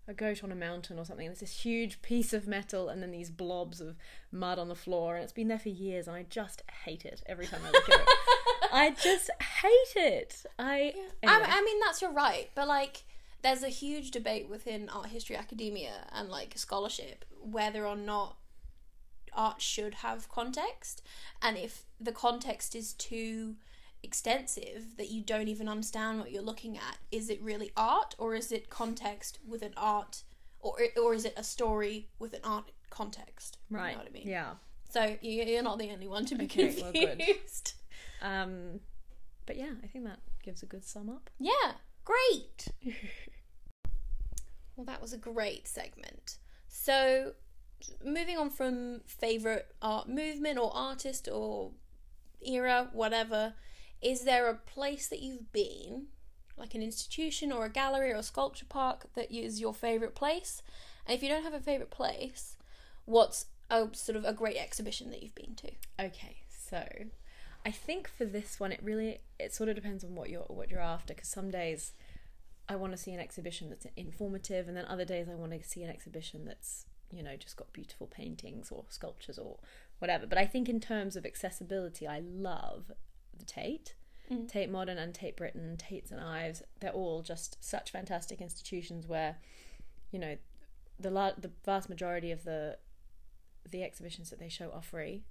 a 0.07 0.13
goat 0.13 0.43
on 0.43 0.51
a 0.51 0.55
mountain 0.55 0.98
or 0.98 1.05
something. 1.05 1.27
There's 1.27 1.41
this 1.41 1.62
huge 1.62 2.01
piece 2.01 2.33
of 2.33 2.48
metal 2.48 2.89
and 2.89 3.01
then 3.03 3.12
these 3.12 3.29
blobs 3.29 3.79
of 3.79 3.95
mud 4.31 4.57
on 4.57 4.67
the 4.67 4.75
floor, 4.75 5.13
and 5.15 5.24
it's 5.24 5.33
been 5.33 5.50
there 5.50 5.59
for 5.59 5.69
years, 5.69 6.07
and 6.07 6.15
I 6.15 6.24
just 6.24 6.63
hate 6.86 7.05
it 7.05 7.21
every 7.27 7.45
time 7.45 7.62
I 7.63 7.69
look 7.69 7.89
at 7.89 8.00
it. 8.01 8.07
I 8.71 8.89
just 8.91 9.29
hate 9.62 9.95
it. 10.15 10.45
I 10.57 10.93
anyway. 11.21 11.43
I, 11.45 11.57
I 11.59 11.62
mean, 11.63 11.79
that's 11.79 12.01
your 12.01 12.12
right, 12.12 12.50
but 12.55 12.67
like, 12.67 13.03
there's 13.41 13.63
a 13.63 13.69
huge 13.69 14.12
debate 14.12 14.50
within 14.50 14.89
art 14.89 15.08
history 15.08 15.36
academia 15.36 16.08
and 16.12 16.29
like 16.29 16.53
scholarship 16.58 17.25
whether 17.41 17.86
or 17.86 17.96
not 17.96 18.38
art 19.34 19.62
should 19.62 19.93
have 19.96 20.27
context, 20.29 21.01
and 21.41 21.55
if 21.58 21.84
the 22.01 22.12
context 22.12 22.75
is 22.75 22.93
too 22.93 23.55
extensive 24.01 24.96
that 24.98 25.10
you 25.10 25.22
don't 25.22 25.48
even 25.48 25.69
understand 25.69 26.19
what 26.19 26.31
you're 26.31 26.41
looking 26.41 26.77
at, 26.77 26.98
is 27.12 27.29
it 27.29 27.41
really 27.41 27.72
art 27.77 28.15
or 28.17 28.34
is 28.36 28.51
it 28.51 28.69
context 28.69 29.39
with 29.48 29.62
an 29.62 29.74
art, 29.77 30.24
or 30.60 30.75
or 31.01 31.13
is 31.13 31.25
it 31.25 31.34
a 31.38 31.43
story 31.43 32.10
with 32.17 32.34
an 32.34 32.39
art 32.43 32.72
context? 32.89 33.58
right. 33.69 33.89
You 33.91 33.98
know 33.98 34.00
what 34.00 34.08
I 34.10 34.13
mean? 34.13 34.27
Yeah. 34.27 34.51
So 34.89 35.17
you- 35.22 35.43
you're 35.43 35.62
not 35.63 35.77
the 35.77 35.91
only 35.91 36.08
one 36.08 36.25
to 36.25 36.36
be 36.36 36.46
Okay, 36.46 36.75
well, 36.81 36.91
good. 36.91 37.19
confused. 37.19 37.74
Um, 38.22 38.79
but 39.46 39.55
yeah, 39.58 39.74
I 39.84 39.88
think 39.88 40.05
that 40.05 40.19
gives 40.43 40.63
a 40.63 40.65
good 40.65 40.84
sum 40.84 41.10
up. 41.10 41.29
Yeah, 41.38 41.74
great. 42.10 42.68
well, 44.75 44.86
that 44.86 45.01
was 45.01 45.13
a 45.13 45.18
great 45.18 45.68
segment. 45.68 46.38
So, 46.68 47.34
moving 48.04 48.38
on 48.38 48.50
from 48.50 49.01
favorite 49.06 49.74
art 49.82 50.10
movement 50.10 50.58
or 50.60 50.72
artist 50.75 51.28
or 51.32 51.72
era, 52.46 52.89
whatever, 52.94 53.54
is 54.01 54.22
there 54.22 54.48
a 54.48 54.56
place 54.56 55.08
that 55.08 55.22
you've 55.22 55.51
been, 55.51 56.08
like 56.58 56.75
an 56.75 56.82
institution 56.82 57.51
or 57.51 57.66
a 57.66 57.70
gallery 57.70 58.12
or 58.12 58.18
a 58.18 58.24
sculpture 58.24 58.66
park, 58.68 59.08
that 59.16 59.32
is 59.32 59.60
your 59.60 59.74
favorite 59.74 60.16
place? 60.16 60.62
And 61.06 61.16
if 61.16 61.24
you 61.24 61.30
don't 61.30 61.44
have 61.44 61.54
a 61.54 61.60
favorite 61.60 61.92
place, 61.92 62.56
what's 63.06 63.48
a 63.70 63.88
sort 63.94 64.16
of 64.16 64.25
a 64.25 64.34
great 64.34 64.58
exhibition 64.58 65.10
that 65.12 65.22
you've 65.22 65.36
been 65.36 65.56
to? 65.56 65.72
Okay, 66.00 66.38
so 66.50 66.84
I 67.69 67.71
think 67.71 68.09
for 68.09 68.25
this 68.25 68.59
one, 68.59 68.71
it 68.71 68.79
really 68.81 69.19
it 69.39 69.53
sort 69.53 69.69
of 69.69 69.75
depends 69.75 70.03
on 70.03 70.15
what 70.15 70.31
you're 70.31 70.41
what 70.47 70.71
you're 70.71 70.79
after. 70.79 71.13
Because 71.13 71.29
some 71.29 71.51
days 71.51 71.93
I 72.67 72.75
want 72.75 72.93
to 72.93 72.97
see 72.97 73.11
an 73.11 73.19
exhibition 73.19 73.69
that's 73.69 73.85
informative, 73.95 74.67
and 74.67 74.75
then 74.75 74.85
other 74.85 75.05
days 75.05 75.29
I 75.29 75.35
want 75.35 75.51
to 75.51 75.63
see 75.63 75.83
an 75.83 75.89
exhibition 75.91 76.45
that's 76.45 76.88
you 77.11 77.21
know 77.21 77.35
just 77.35 77.57
got 77.57 77.71
beautiful 77.71 78.07
paintings 78.07 78.71
or 78.71 78.85
sculptures 78.89 79.38
or 79.38 79.59
whatever. 79.99 80.25
But 80.25 80.39
I 80.39 80.47
think 80.47 80.67
in 80.67 80.79
terms 80.79 81.15
of 81.15 81.27
accessibility, 81.27 82.07
I 82.07 82.21
love 82.21 82.91
the 83.38 83.45
Tate. 83.45 83.93
Mm. 84.31 84.47
Tate 84.47 84.71
Modern 84.71 84.97
and 84.97 85.13
Tate 85.13 85.38
Britain, 85.38 85.77
Tate 85.77 86.07
St 86.07 86.19
Ives, 86.19 86.63
they're 86.79 86.91
all 86.91 87.21
just 87.21 87.63
such 87.63 87.91
fantastic 87.91 88.41
institutions 88.41 89.07
where, 89.07 89.38
you 90.11 90.17
know, 90.17 90.38
the 90.99 91.11
la- 91.11 91.33
the 91.38 91.51
vast 91.63 91.88
majority 91.88 92.31
of 92.31 92.45
the 92.45 92.79
the 93.69 93.83
exhibitions 93.83 94.31
that 94.31 94.39
they 94.39 94.49
show 94.49 94.71
are 94.71 94.81
free. 94.81 95.21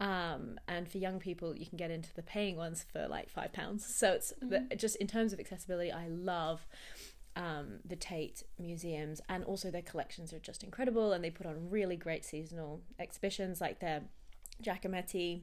Um, 0.00 0.58
and 0.66 0.88
for 0.88 0.98
young 0.98 1.20
people, 1.20 1.56
you 1.56 1.66
can 1.66 1.76
get 1.76 1.90
into 1.90 2.12
the 2.14 2.22
paying 2.22 2.56
ones 2.56 2.84
for 2.92 3.06
like 3.08 3.30
five 3.30 3.52
pounds. 3.52 3.86
So 3.86 4.12
it's 4.12 4.32
the, 4.40 4.66
just 4.76 4.96
in 4.96 5.06
terms 5.06 5.32
of 5.32 5.40
accessibility, 5.40 5.92
I 5.92 6.08
love 6.08 6.66
um, 7.36 7.78
the 7.84 7.96
Tate 7.96 8.42
museums, 8.58 9.20
and 9.28 9.44
also 9.44 9.70
their 9.70 9.82
collections 9.82 10.32
are 10.32 10.38
just 10.38 10.62
incredible. 10.62 11.12
And 11.12 11.22
they 11.22 11.30
put 11.30 11.46
on 11.46 11.70
really 11.70 11.96
great 11.96 12.24
seasonal 12.24 12.82
exhibitions, 12.98 13.60
like 13.60 13.80
their 13.80 14.02
Giacometti 14.62 15.42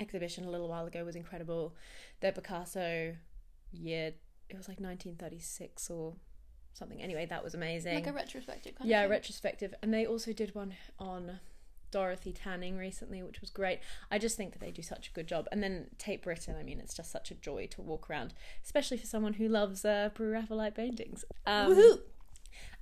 exhibition 0.00 0.44
a 0.44 0.50
little 0.50 0.68
while 0.68 0.86
ago 0.86 1.04
was 1.04 1.16
incredible. 1.16 1.74
Their 2.20 2.32
Picasso 2.32 3.14
year, 3.72 4.12
it 4.48 4.56
was 4.56 4.68
like 4.68 4.80
1936 4.80 5.90
or 5.90 6.14
something. 6.72 7.02
Anyway, 7.02 7.26
that 7.26 7.42
was 7.42 7.54
amazing 7.54 7.94
Like 7.94 8.06
a 8.06 8.12
retrospective 8.12 8.74
kind 8.74 8.88
yeah 8.88 8.98
of 8.98 9.04
thing? 9.04 9.10
Yeah, 9.10 9.14
retrospective 9.16 9.74
and 9.82 9.92
they 9.92 10.06
also 10.06 10.32
did 10.32 10.54
one 10.54 10.74
on 10.98 11.40
dorothy 11.90 12.32
tanning 12.32 12.76
recently 12.76 13.22
which 13.22 13.40
was 13.40 13.50
great 13.50 13.80
i 14.10 14.18
just 14.18 14.36
think 14.36 14.52
that 14.52 14.60
they 14.60 14.70
do 14.70 14.82
such 14.82 15.08
a 15.08 15.12
good 15.12 15.26
job 15.26 15.46
and 15.52 15.62
then 15.62 15.86
tate 15.98 16.22
britain 16.22 16.54
i 16.58 16.62
mean 16.62 16.78
it's 16.80 16.94
just 16.94 17.10
such 17.10 17.30
a 17.30 17.34
joy 17.34 17.66
to 17.66 17.80
walk 17.80 18.10
around 18.10 18.34
especially 18.64 18.96
for 18.96 19.06
someone 19.06 19.34
who 19.34 19.48
loves 19.48 19.84
uh, 19.84 20.08
pre-raphaelite 20.14 20.74
paintings 20.74 21.24
um, 21.46 21.70
Woohoo! 21.72 22.00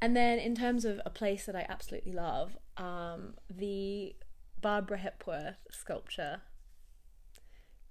and 0.00 0.16
then 0.16 0.38
in 0.38 0.54
terms 0.54 0.84
of 0.84 1.00
a 1.04 1.11
place 1.11 1.46
that 1.46 1.54
i 1.54 1.66
absolutely 1.68 2.12
love 2.12 2.56
um, 2.76 3.34
the 3.50 4.14
barbara 4.61 4.99
hepworth 4.99 5.56
sculpture 5.70 6.40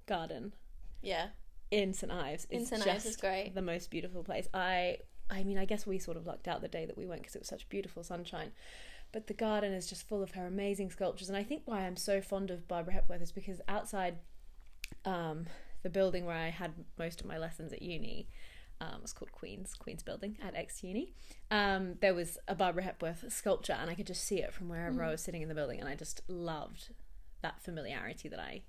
garden 0.05 0.53
Yeah. 1.01 1.27
in 1.72 1.93
st 1.93 2.12
ives 2.12 2.46
In 2.50 2.65
St. 2.65 2.86
Ives 2.88 3.05
is 3.05 3.15
great. 3.17 3.53
the 3.55 3.62
most 3.62 3.89
beautiful 3.89 4.24
place. 4.24 4.48
I 4.53 4.98
I 5.29 5.43
mean, 5.43 5.58
I 5.58 5.63
guess 5.65 5.88
we 5.88 6.00
sort 6.00 6.17
of 6.17 6.27
lucked 6.27 6.48
out 6.50 6.62
the 6.62 6.67
day 6.67 6.86
that 6.86 6.98
we 6.98 7.05
went 7.08 7.22
because 7.22 7.36
it 7.36 7.39
was 7.39 7.48
such 7.48 7.67
beautiful 7.70 8.03
sunshine. 8.03 8.51
But 9.13 9.27
the 9.27 9.34
garden 9.34 9.72
is 9.72 9.88
just 9.88 10.08
full 10.08 10.22
of 10.22 10.32
her 10.32 10.46
amazing 10.46 10.89
sculptures, 10.91 11.29
and 11.29 11.38
I 11.38 11.43
think 11.43 11.62
why 11.65 11.86
I'm 11.86 11.96
so 11.96 12.20
fond 12.20 12.51
of 12.51 12.67
Barbara 12.67 12.93
Hepworth 12.93 13.22
is 13.22 13.32
because 13.32 13.62
outside 13.70 14.15
um, 15.05 15.46
the 15.84 15.89
building 15.89 16.25
where 16.25 16.36
I 16.36 16.50
had 16.50 16.74
most 16.98 17.22
of 17.22 17.27
my 17.27 17.38
lessons 17.38 17.72
at 17.72 17.82
uni, 17.82 18.27
um, 18.82 19.00
it's 19.03 19.13
called 19.13 19.32
Queen's 19.32 19.75
Queen's 19.75 20.03
Building 20.03 20.38
at 20.46 20.55
X 20.55 20.84
Uni. 20.84 21.13
Um, 21.51 21.96
there 22.01 22.13
was 22.13 22.38
a 22.48 22.55
Barbara 22.55 22.84
Hepworth 22.84 23.32
sculpture, 23.32 23.74
and 23.74 23.89
I 23.89 23.96
could 23.96 24.08
just 24.08 24.24
see 24.24 24.41
it 24.41 24.51
from 24.53 24.67
wherever 24.67 25.00
Mm. 25.01 25.08
I 25.08 25.12
was 25.12 25.22
sitting 25.22 25.41
in 25.43 25.48
the 25.48 25.55
building, 25.55 25.79
and 25.79 25.88
I 25.88 25.96
just 25.96 26.22
loved 26.27 26.89
that 27.41 27.62
familiarity 27.62 28.27
that 28.29 28.39
I 28.39 28.63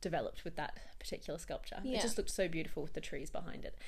developed 0.00 0.44
with 0.44 0.56
that 0.56 0.76
particular 0.98 1.38
sculpture. 1.38 1.80
Yeah. 1.84 1.98
It 1.98 2.02
just 2.02 2.18
looked 2.18 2.30
so 2.30 2.48
beautiful 2.48 2.82
with 2.82 2.94
the 2.94 3.00
trees 3.00 3.30
behind 3.30 3.64
it. 3.64 3.78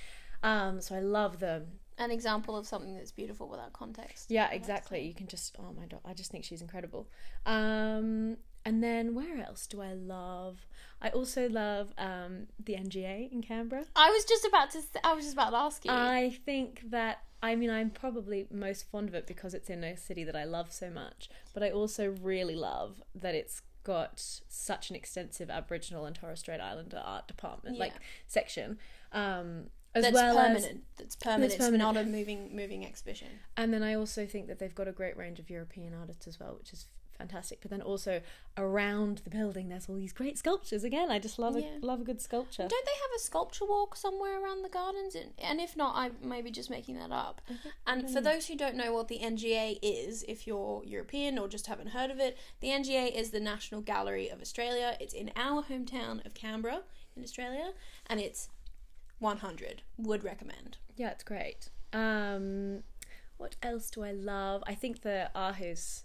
Um, 0.42 0.80
so 0.80 0.94
I 0.94 1.00
love 1.00 1.40
the 1.40 1.64
An 2.00 2.11
example 2.11 2.57
of 2.57 2.66
something 2.66 2.97
that's 2.97 3.12
beautiful 3.12 3.49
without 3.49 3.73
context. 3.73 4.30
yeah 4.30 4.50
exactly. 4.50 5.00
You 5.02 5.14
can 5.14 5.26
just 5.28 5.57
oh 5.59 5.73
my 5.78 5.87
god, 5.87 6.00
I 6.04 6.14
just 6.14 6.30
think 6.30 6.45
she's 6.45 6.62
incredible. 6.62 7.09
Um, 7.47 8.37
and 8.64 8.83
then 8.83 9.14
where 9.14 9.42
else 9.42 9.66
do 9.66 9.80
I 9.80 9.92
love? 9.95 10.66
I 11.00 11.09
also 11.11 11.49
love 11.49 11.95
um, 11.97 12.47
the 12.62 12.75
NGA 12.75 13.33
in 13.33 13.42
Canberra. 13.42 13.85
I 13.97 14.11
was 14.11 14.25
just 14.25 14.45
about 14.45 14.71
to. 14.73 14.80
I 15.04 15.14
was 15.14 15.25
just 15.25 15.35
about 15.35 15.50
to 15.50 15.57
ask 15.57 15.85
you. 15.85 15.90
I 15.90 16.37
think 16.45 16.90
that 16.90 17.23
I 17.42 17.54
mean 17.57 17.71
I'm 17.71 17.90
probably 17.90 18.47
most 18.50 18.90
fond 18.90 19.09
of 19.09 19.14
it 19.14 19.26
because 19.26 19.54
it's 19.54 19.71
in 19.71 19.83
a 19.83 19.97
city 19.97 20.25
that 20.25 20.37
I 20.37 20.45
love 20.45 20.73
so 20.73 20.90
much, 20.90 21.30
but 21.54 21.62
I 21.62 21.71
also 21.71 22.14
really 22.23 22.57
love 22.57 23.02
that 23.14 23.35
it's 23.35 23.62
got 23.83 24.21
such 24.49 24.90
an 24.90 24.97
extensive 24.97 25.49
Aboriginal 25.49 26.04
and 26.04 26.14
Torres 26.14 26.40
Strait 26.40 26.61
Islander 26.61 27.02
art 27.02 27.26
department, 27.26 27.78
like 27.78 27.95
section, 28.26 28.78
um, 29.12 29.69
as 29.94 30.04
that's 30.04 30.14
well 30.14 30.38
as 30.38 30.62
permanent. 30.62 30.85
that's 30.97 31.16
permanent. 31.16 31.52
It's 31.54 31.70
not 31.70 31.97
a 31.97 32.04
moving 32.04 32.54
moving 32.54 32.85
exhibition. 32.85 33.28
And 33.56 33.73
then 33.73 33.82
I 33.82 33.94
also 33.94 34.26
think 34.26 34.47
that 34.49 34.59
they've 34.59 34.75
got 34.75 34.88
a 34.88 34.92
great 34.92 35.16
range 35.16 35.38
of 35.38 35.50
European 35.50 35.94
artists 35.94 36.26
as 36.26 36.38
well, 36.38 36.54
which 36.59 36.73
is 36.73 36.87
fantastic. 37.18 37.59
But 37.61 37.70
then 37.70 37.82
also 37.82 38.23
around 38.56 39.18
the 39.25 39.30
building, 39.30 39.68
there's 39.68 39.88
all 39.90 39.97
these 39.97 40.12
great 40.12 40.38
sculptures. 40.38 40.85
Again, 40.85 41.11
I 41.11 41.18
just 41.18 41.38
love 41.38 41.54
Yeah. 41.59 41.66
a 41.82 41.85
love 41.85 42.00
a 42.00 42.04
good 42.04 42.20
sculpture. 42.20 42.62
Don't 42.66 42.87
they 42.87 42.92
have 43.02 43.11
a 43.16 43.18
sculpture 43.18 43.66
walk 43.66 43.94
somewhere 43.94 44.42
around 44.42 44.62
the 44.62 44.70
gardens? 44.70 45.14
And, 45.14 45.32
and 45.38 45.61
if 45.61 45.76
not, 45.76 45.94
I 45.97 46.12
may 46.26 46.40
be 46.40 46.50
just 46.50 46.70
making 46.70 46.97
that 46.97 47.12
up. 47.12 47.42
And 47.87 48.09
for 48.11 48.20
those 48.23 48.47
who 48.47 48.56
don't 48.56 48.75
know 48.76 48.92
what 48.94 49.09
the 49.09 49.18
NGA 49.18 49.78
is, 49.82 50.25
if 50.28 50.47
you're 50.47 50.82
European 50.85 51.38
or 51.38 51.47
just 51.49 51.66
haven't 51.66 51.88
heard 51.88 52.11
of 52.11 52.18
it, 52.20 52.38
the 52.61 52.68
NGA 52.68 53.14
is 53.14 53.30
the 53.32 53.40
National 53.40 53.82
Gallery 53.82 54.28
of 54.30 54.40
Australia. 54.40 54.97
It's 54.99 55.12
in 55.12 55.30
our 55.37 55.62
hometown 55.62 56.25
of 56.25 56.32
Canberra 56.32 56.82
in 57.16 57.23
Australia, 57.23 57.73
and 58.06 58.18
it's 58.20 58.49
100. 59.21 59.83
Would 59.99 60.25
recommend. 60.25 60.79
Yeah, 60.97 61.11
it's 61.11 61.23
great. 61.25 61.71
Um, 61.93 62.83
what 63.37 63.57
else 63.62 63.91
do 63.91 64.03
I 64.03 64.11
love? 64.12 64.62
I 64.67 64.75
think 64.75 65.03
the 65.03 65.31
Aarhus 65.35 66.03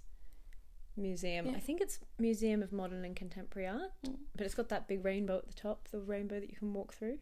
Museum. 0.98 1.48
Yeah. 1.48 1.54
I 1.54 1.60
think 1.60 1.82
it's 1.82 2.00
Museum 2.20 2.64
of 2.64 2.72
Modern 2.72 3.04
and 3.04 3.16
Contemporary 3.16 3.68
Art, 3.68 3.92
Mm. 4.06 4.18
but 4.36 4.46
it's 4.46 4.56
got 4.56 4.70
that 4.70 4.88
big 4.88 5.04
rainbow 5.04 5.38
at 5.38 5.48
the 5.48 5.54
top, 5.54 5.90
the 5.90 6.00
rainbow 6.00 6.40
that 6.40 6.50
you 6.50 6.56
can 6.56 6.74
walk 6.74 6.94
through. 6.94 7.20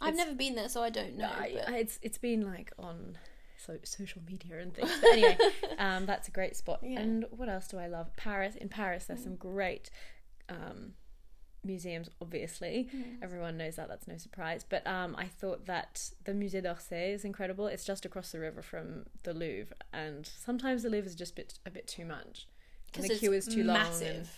I've 0.00 0.14
It's- 0.14 0.26
never 0.26 0.34
been 0.36 0.54
there, 0.54 0.68
so 0.68 0.82
I 0.82 0.90
don't 0.90 1.16
know. 1.16 1.28
I- 1.28 1.52
but- 1.66 1.74
it's 1.74 1.98
it's 2.02 2.18
been 2.18 2.42
like 2.42 2.72
on 2.78 3.18
so, 3.58 3.78
social 3.82 4.22
media 4.22 4.58
and 4.60 4.72
things. 4.72 4.90
But 5.02 5.12
anyway, 5.12 5.36
um, 5.78 6.06
that's 6.06 6.28
a 6.28 6.30
great 6.30 6.56
spot. 6.56 6.80
Yeah. 6.82 7.00
And 7.00 7.26
what 7.30 7.48
else 7.48 7.66
do 7.68 7.76
I 7.78 7.88
love? 7.88 8.14
Paris. 8.16 8.54
In 8.54 8.68
Paris, 8.68 9.06
there's 9.06 9.22
some 9.22 9.34
great 9.36 9.90
um, 10.48 10.94
museums. 11.64 12.08
Obviously, 12.20 12.88
everyone 13.22 13.56
knows 13.56 13.76
that. 13.76 13.88
That's 13.88 14.06
no 14.08 14.16
surprise. 14.16 14.64
But 14.68 14.86
um, 14.86 15.14
I 15.16 15.26
thought 15.26 15.66
that 15.66 16.10
the 16.24 16.32
Musée 16.32 16.62
d'Orsay 16.62 17.12
is 17.14 17.24
incredible. 17.24 17.66
It's 17.66 17.84
just 17.84 18.04
across 18.04 18.32
the 18.32 18.40
river 18.40 18.62
from 18.62 19.06
the 19.24 19.34
Louvre, 19.34 19.74
and 19.92 20.26
sometimes 20.26 20.82
the 20.82 20.90
Louvre 20.90 21.06
is 21.08 21.14
just 21.14 21.32
a 21.32 21.36
bit 21.36 21.58
a 21.66 21.70
bit 21.70 21.86
too 21.86 22.04
much. 22.04 22.46
And 22.94 23.04
the 23.04 23.08
queue 23.20 23.32
is 23.32 23.46
too 23.46 23.64
long. 23.64 23.76
and- 24.18 24.28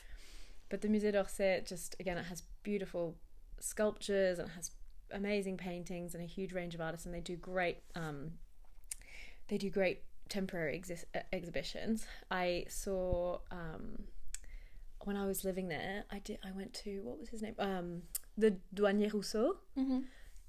but 0.68 0.80
the 0.82 0.88
Musée 0.88 1.12
d'Orsay 1.12 1.66
just 1.66 1.96
again 2.00 2.16
it 2.18 2.24
has 2.26 2.42
beautiful 2.62 3.16
sculptures 3.58 4.38
and 4.38 4.48
it 4.48 4.52
has 4.52 4.70
amazing 5.12 5.56
paintings 5.56 6.14
and 6.14 6.22
a 6.22 6.26
huge 6.26 6.52
range 6.52 6.74
of 6.74 6.80
artists 6.80 7.04
and 7.06 7.12
they 7.14 7.20
do 7.20 7.34
great 7.36 7.78
um, 7.96 8.32
they 9.48 9.58
do 9.58 9.68
great 9.68 10.02
temporary 10.28 10.78
exis- 10.80 11.04
uh, 11.14 11.18
exhibitions. 11.32 12.06
I 12.30 12.64
saw 12.68 13.38
um, 13.50 14.04
when 15.04 15.16
I 15.16 15.26
was 15.26 15.44
living 15.44 15.68
there. 15.68 16.04
I 16.10 16.18
did. 16.18 16.38
I 16.44 16.52
went 16.52 16.74
to 16.84 17.00
what 17.02 17.18
was 17.18 17.28
his 17.30 17.42
name? 17.42 17.54
Um, 17.58 18.02
the 18.36 18.56
Douanier 18.74 19.12
Rousseau, 19.12 19.56
Mm-hmm. 19.78 20.00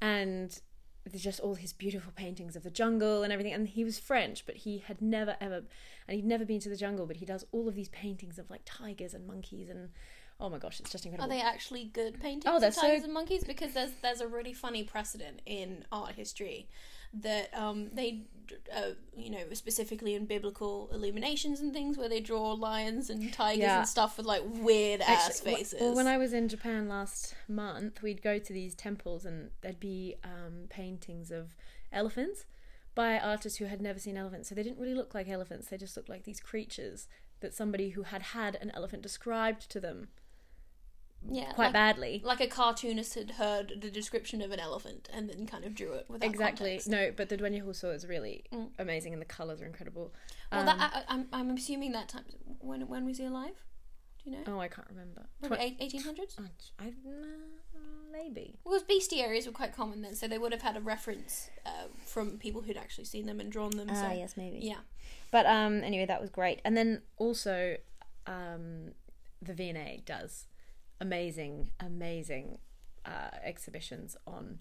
and 0.02 0.60
there's 1.06 1.24
just 1.24 1.40
all 1.40 1.56
his 1.56 1.74
beautiful 1.74 2.12
paintings 2.16 2.56
of 2.56 2.62
the 2.64 2.70
jungle 2.70 3.24
and 3.24 3.34
everything. 3.34 3.54
And 3.54 3.68
he 3.68 3.84
was 3.84 3.98
French, 3.98 4.46
but 4.46 4.56
he 4.58 4.80
had 4.80 5.02
never 5.02 5.36
ever, 5.42 5.64
and 6.08 6.16
he'd 6.16 6.26
never 6.26 6.46
been 6.46 6.60
to 6.60 6.70
the 6.70 6.76
jungle. 6.76 7.08
But 7.08 7.18
he 7.18 7.26
does 7.26 7.46
all 7.52 7.68
of 7.68 7.76
these 7.76 7.90
paintings 7.90 8.38
of 8.38 8.50
like 8.50 8.62
tigers 8.66 9.14
and 9.14 9.26
monkeys 9.28 9.70
and 9.70 9.90
oh 10.40 10.50
my 10.50 10.58
gosh, 10.58 10.80
it's 10.80 10.92
just 10.92 11.06
incredible. 11.06 11.32
Are 11.32 11.36
they 11.38 11.42
actually 11.44 11.86
good 11.86 12.20
paintings 12.20 12.46
Oh, 12.48 12.56
of 12.58 12.62
tigers 12.76 13.00
so- 13.02 13.06
and 13.06 13.14
monkeys? 13.14 13.44
Because 13.44 13.74
there's 13.74 13.92
there's 14.02 14.22
a 14.22 14.28
really 14.28 14.54
funny 14.54 14.84
precedent 14.84 15.42
in 15.46 15.86
art 15.92 16.14
history 16.16 16.68
that 17.14 17.50
um 17.54 17.90
they 17.94 18.22
uh, 18.76 18.92
you 19.16 19.30
know 19.30 19.40
specifically 19.54 20.14
in 20.14 20.26
biblical 20.26 20.90
illuminations 20.94 21.62
and 21.62 21.72
things 21.74 21.98
where 21.98 22.10
they 22.10 22.20
draw 22.20 22.52
lions 22.52 23.10
and 23.10 23.32
tigers 23.32 23.62
Yeah. 23.64 23.80
and 23.80 23.88
stuff 23.88 24.18
with 24.18 24.26
like 24.26 24.42
weird 24.46 25.00
ass 25.02 25.30
Actually, 25.40 25.54
wh- 25.54 25.58
faces. 25.58 25.82
Well, 25.82 25.96
when 25.96 26.08
I 26.08 26.18
was 26.18 26.34
in 26.34 26.50
Japan 26.50 26.90
last 26.90 27.34
month, 27.48 28.02
we'd 28.02 28.22
go 28.22 28.40
to 28.40 28.54
these 28.54 28.76
temples 28.76 29.26
and 29.26 29.52
there'd 29.62 29.80
be 29.80 30.16
um, 30.24 30.68
paintings 30.70 31.32
of 31.32 31.56
elephants 31.94 32.46
by 32.94 33.18
artists 33.18 33.58
who 33.60 33.66
had 33.66 33.82
never 33.82 34.00
seen 34.00 34.18
elephants. 34.18 34.50
So 34.50 34.56
they 34.56 34.64
didn't 34.64 34.80
really 34.80 34.96
look 34.96 35.14
like 35.16 35.30
elephants, 35.30 35.68
they 35.68 35.78
just 35.78 35.96
looked 35.96 36.10
like 36.10 36.24
these 36.24 36.42
creatures 36.42 37.08
that 37.40 37.54
somebody 37.54 37.90
who 37.92 38.04
had 38.04 38.22
had 38.22 38.56
an 38.62 38.70
elephant 38.76 39.02
described 39.02 39.70
to 39.72 39.80
them 39.80 40.10
yeah, 41.30 41.52
quite 41.54 41.66
like, 41.68 41.74
badly. 41.74 42.22
like 42.24 42.42
a 42.42 42.48
cartoonist 42.48 43.16
had 43.16 43.32
heard 43.32 43.74
the 43.82 43.92
description 43.92 44.42
of 44.42 44.52
an 44.52 44.60
elephant 44.60 45.08
and 45.14 45.30
then 45.30 45.46
kind 45.46 45.64
of 45.66 45.76
drew 45.76 45.94
it 45.94 46.06
without 46.10 46.28
Exactly. 46.30 46.70
context. 46.72 46.88
No, 46.90 47.12
but 47.16 47.30
the 47.30 47.38
Douanier 47.38 47.64
Rousseau 47.66 47.92
is 47.92 48.06
really 48.08 48.44
Mm. 48.52 48.70
amazing 48.80 49.14
and 49.14 49.22
the 49.22 49.26
colours 49.26 49.62
are 49.62 49.66
incredible. 49.66 50.14
Well, 50.52 50.62
Um, 50.62 50.66
that 50.66 50.78
I, 51.08 51.14
I'm 51.14 51.28
I'm 51.32 51.50
assuming 51.52 51.92
that 51.92 52.10
time 52.10 52.26
when 52.60 52.88
when 52.88 53.06
was 53.06 53.18
he 53.18 53.26
alive? 53.26 53.64
Do 54.24 54.30
you 54.30 54.38
know? 54.38 54.44
oh, 54.56 54.60
I 54.60 54.68
can't 54.68 54.88
remember. 54.90 55.28
Eighteen 55.60 56.02
hundreds. 56.02 56.36
Twen- 56.36 56.52
I, 56.80 56.88
uh, 56.90 57.80
maybe. 58.12 58.60
Well, 58.64 58.80
bestiaries 58.82 59.46
were 59.48 59.52
quite 59.52 59.74
common 59.76 60.02
then, 60.02 60.16
so 60.16 60.28
they 60.28 60.38
would 60.38 60.52
have 60.52 60.62
had 60.62 60.78
a 60.78 60.82
reference 60.82 61.50
uh, 61.66 61.88
from 62.06 62.38
people 62.38 62.62
who'd 62.62 62.78
actually 62.78 63.06
seen 63.06 63.26
them 63.26 63.40
and 63.40 63.52
drawn 63.52 63.72
them. 63.72 63.88
so 63.90 63.96
Ah, 64.06 64.12
yes, 64.12 64.36
maybe. 64.38 64.60
yeah, 64.62 64.82
But 65.32 65.46
um, 65.48 65.84
anyway, 65.84 66.06
that 66.06 66.22
was 66.22 66.30
great. 66.30 66.62
And 66.66 66.78
then 66.78 67.02
also, 67.18 67.78
um, 68.28 68.92
the 69.42 69.54
V&A 69.54 70.04
does 70.06 70.46
amazing, 71.02 71.72
amazing 71.80 72.60
uh, 73.06 73.36
exhibitions 73.44 74.16
on 74.26 74.60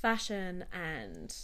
fashion, 0.00 0.64
and 0.72 1.34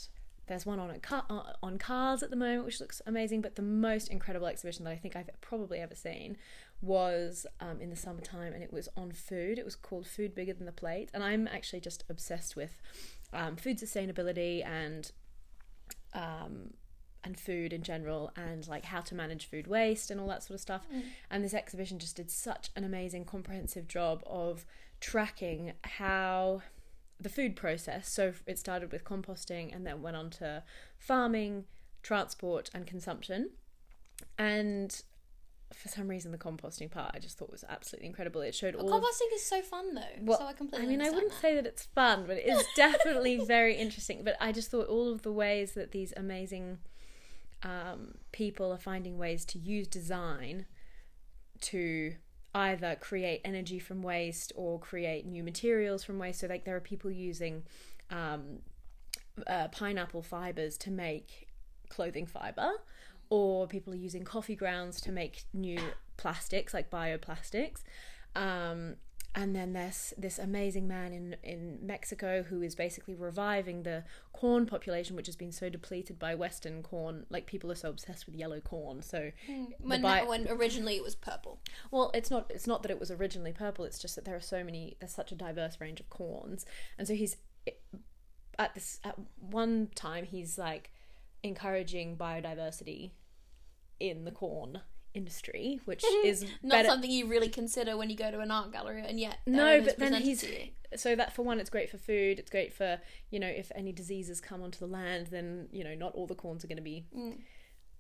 there's 0.47 0.65
one 0.65 0.79
on 0.79 0.99
car 1.01 1.25
uh, 1.29 1.53
on 1.63 1.77
cars 1.77 2.23
at 2.23 2.31
the 2.31 2.37
moment, 2.37 2.65
which 2.65 2.81
looks 2.81 3.03
amazing. 3.07 3.43
But 3.43 3.57
the 3.57 3.63
most 3.63 4.09
incredible 4.09 4.47
exhibition 4.47 4.85
that 4.85 4.93
I 4.93 4.97
think 4.97 5.17
I've 5.17 5.29
probably 5.41 5.81
ever 5.81 5.95
seen 5.95 6.39
was 6.81 7.47
um, 7.61 7.81
in 7.81 7.91
the 7.91 7.97
summertime, 7.97 8.55
and 8.55 8.63
it 8.63 8.73
was 8.73 8.89
on 8.97 9.11
food. 9.11 9.59
It 9.59 9.65
was 9.65 9.77
called 9.77 10.07
Food 10.07 10.35
Bigger 10.35 10.55
Than 10.55 10.67
the 10.67 10.73
Plate, 10.73 11.11
and 11.13 11.23
I'm 11.23 11.47
actually 11.49 11.81
just 11.81 12.05
obsessed 12.09 12.57
with 12.57 12.81
um, 13.33 13.57
food 13.57 13.79
sustainability 13.79 14.65
and 14.65 15.11
um, 16.15 16.75
and 17.27 17.39
food 17.39 17.73
in 17.73 17.83
general 17.83 18.31
and 18.37 18.67
like 18.69 18.85
how 18.85 19.01
to 19.01 19.15
manage 19.15 19.47
food 19.51 19.67
waste 19.67 20.11
and 20.13 20.21
all 20.21 20.29
that 20.29 20.45
sort 20.45 20.55
of 20.55 20.61
stuff. 20.61 20.87
Mm. 20.95 21.03
And 21.29 21.45
this 21.45 21.53
exhibition 21.53 21.99
just 21.99 22.17
did 22.17 22.31
such 22.31 22.71
an 22.77 22.85
amazing 22.85 23.25
comprehensive 23.25 23.89
job 23.89 24.23
of 24.25 24.65
tracking 25.01 25.73
how 25.83 26.63
the 27.21 27.29
food 27.29 27.57
process. 27.57 28.09
So 28.09 28.33
it 28.47 28.59
started 28.59 28.93
with 28.93 29.05
composting 29.05 29.75
and 29.75 29.85
then 29.85 30.03
went 30.03 30.17
on 30.17 30.31
to 30.31 30.63
farming, 30.99 31.65
transport 32.03 32.71
and 32.73 32.87
consumption. 32.87 33.51
And 34.39 35.03
for 35.73 35.89
some 35.89 36.07
reason 36.07 36.31
the 36.31 36.39
composting 36.39 36.89
part 36.89 37.11
I 37.13 37.19
just 37.19 37.37
thought 37.37 37.51
was 37.51 37.65
absolutely 37.69 38.07
incredible. 38.07 38.41
It 38.41 38.55
showed 38.55 38.77
all 38.77 38.95
of- 38.95 39.03
composting 39.03 39.35
is 39.35 39.45
so 39.45 39.63
fun 39.63 39.95
though. 39.97 40.03
Well, 40.23 40.39
so 40.39 40.47
I 40.47 40.53
completely. 40.53 40.87
I 40.87 40.89
mean, 40.89 41.03
I 41.03 41.11
wouldn't 41.11 41.33
that. 41.33 41.41
say 41.41 41.57
that 41.57 41.67
it's 41.67 41.87
fun, 41.87 42.25
but 42.25 42.37
it 42.37 42.47
is 42.47 42.65
definitely 42.77 43.45
very 43.45 43.75
interesting. 43.75 44.23
But 44.23 44.37
I 44.41 44.53
just 44.53 44.71
thought 44.71 44.87
all 44.87 45.13
of 45.13 45.23
the 45.23 45.33
ways 45.33 45.73
that 45.73 45.91
these 45.91 46.13
amazing 46.17 46.79
um, 47.63 48.15
people 48.33 48.73
are 48.73 48.79
finding 48.79 49.19
ways 49.19 49.45
to 49.47 49.59
use 49.59 49.89
design 49.89 50.67
to 51.61 52.15
either 52.55 52.97
create 53.01 53.41
energy 53.45 53.79
from 53.79 54.03
waste 54.03 54.53
or 54.57 54.79
create 54.79 55.27
new 55.27 55.43
materials 55.43 56.05
from 56.05 56.19
waste. 56.19 56.41
So, 56.41 56.47
like, 56.47 56.65
there 56.65 56.77
are 56.77 56.81
people 56.81 57.11
using 57.11 57.65
um, 58.11 58.61
uh, 59.47 59.69
pineapple 59.69 60.23
fibers 60.23 60.79
to 60.79 60.91
make 60.91 61.49
clothing 61.89 62.27
fiber, 62.27 62.71
or 63.31 63.67
people 63.67 63.93
are 63.93 63.97
using 63.97 64.25
coffee 64.25 64.57
grounds 64.57 65.01
to 65.03 65.13
make 65.13 65.45
new 65.53 65.79
plastics, 66.17 66.73
like 66.73 66.91
bioplastics. 66.91 67.83
Um, 68.35 68.97
and 69.37 69.55
then 69.55 69.75
there's 69.75 70.15
this 70.17 70.39
amazing 70.39 70.89
man 70.89 71.13
in, 71.13 71.37
in 71.43 71.79
Mexico 71.83 72.43
who 72.43 72.63
is 72.63 72.75
basically 72.75 73.15
reviving 73.15 73.83
the 73.83 74.03
corn 74.33 74.65
population, 74.65 75.15
which 75.15 75.27
has 75.27 75.37
been 75.37 75.53
so 75.53 75.69
depleted 75.69 76.19
by 76.19 76.35
Western 76.35 76.83
corn. 76.83 77.27
Like 77.29 77.45
people 77.45 77.71
are 77.71 77.77
so 77.77 77.91
obsessed 77.91 78.25
with 78.25 78.35
yellow 78.35 78.61
corn. 78.61 79.03
So, 79.03 79.33
hmm. 79.47 79.65
when 79.79 80.01
bi- 80.01 80.25
when 80.25 80.49
originally 80.49 80.97
it 80.97 81.05
was 81.05 81.15
purple. 81.15 81.61
well, 81.91 82.11
it's 82.15 82.31
not. 82.31 82.51
It's 82.51 82.67
not 82.67 82.83
that 82.83 82.91
it 82.91 82.99
was 82.99 83.11
originally 83.11 83.53
purple. 83.53 83.85
It's 83.85 83.99
just 83.99 84.17
that 84.17 84.25
there 84.25 84.35
are 84.35 84.41
so 84.41 84.65
many. 84.65 84.97
There's 85.01 85.15
such 85.15 85.33
a 85.33 85.35
diverse 85.35 85.83
range 85.83 86.01
of 86.01 86.09
corns, 86.09 86.65
and 86.99 87.07
so 87.07 87.15
he's 87.15 87.37
at 88.59 88.75
this 88.75 89.01
at 89.05 89.17
one 89.39 89.91
time 89.95 90.25
he's 90.25 90.57
like 90.57 90.91
encouraging 91.43 92.17
biodiversity 92.17 93.11
in 94.01 94.25
the 94.25 94.31
corn 94.31 94.81
industry, 95.17 95.81
which 95.85 96.05
is 96.25 96.43
Not 96.63 96.77
better. 96.77 96.89
something 96.89 97.11
you 97.11 97.27
really 97.27 97.49
consider 97.49 97.97
when 97.97 98.11
you 98.11 98.17
go 98.17 98.31
to 98.31 98.41
an 98.41 98.51
art 98.51 98.73
gallery, 98.73 99.05
and 99.07 99.19
yet 99.19 99.39
No, 99.47 99.81
but 99.83 99.99
then 99.99 100.15
he's 100.15 100.45
so 100.95 101.17
that 101.17 101.35
for 101.35 101.43
one, 101.43 101.59
it's 101.59 101.71
great 101.71 101.91
for 101.91 101.99
food. 101.99 102.39
It's 102.39 102.51
great 102.51 102.73
for 102.73 103.01
you 103.31 103.41
know 103.41 103.49
if 103.49 103.73
any 103.75 103.93
diseases 103.93 104.41
come 104.41 104.63
onto 104.63 104.79
the 104.79 104.87
land, 104.87 105.29
then 105.29 105.69
you 105.73 105.83
know 105.85 105.95
not 105.95 106.15
all 106.15 106.27
the 106.27 106.35
corns 106.35 106.65
are 106.65 106.69
going 106.69 106.77
to 106.77 106.83
be 106.83 107.05
Mm. 107.17 107.39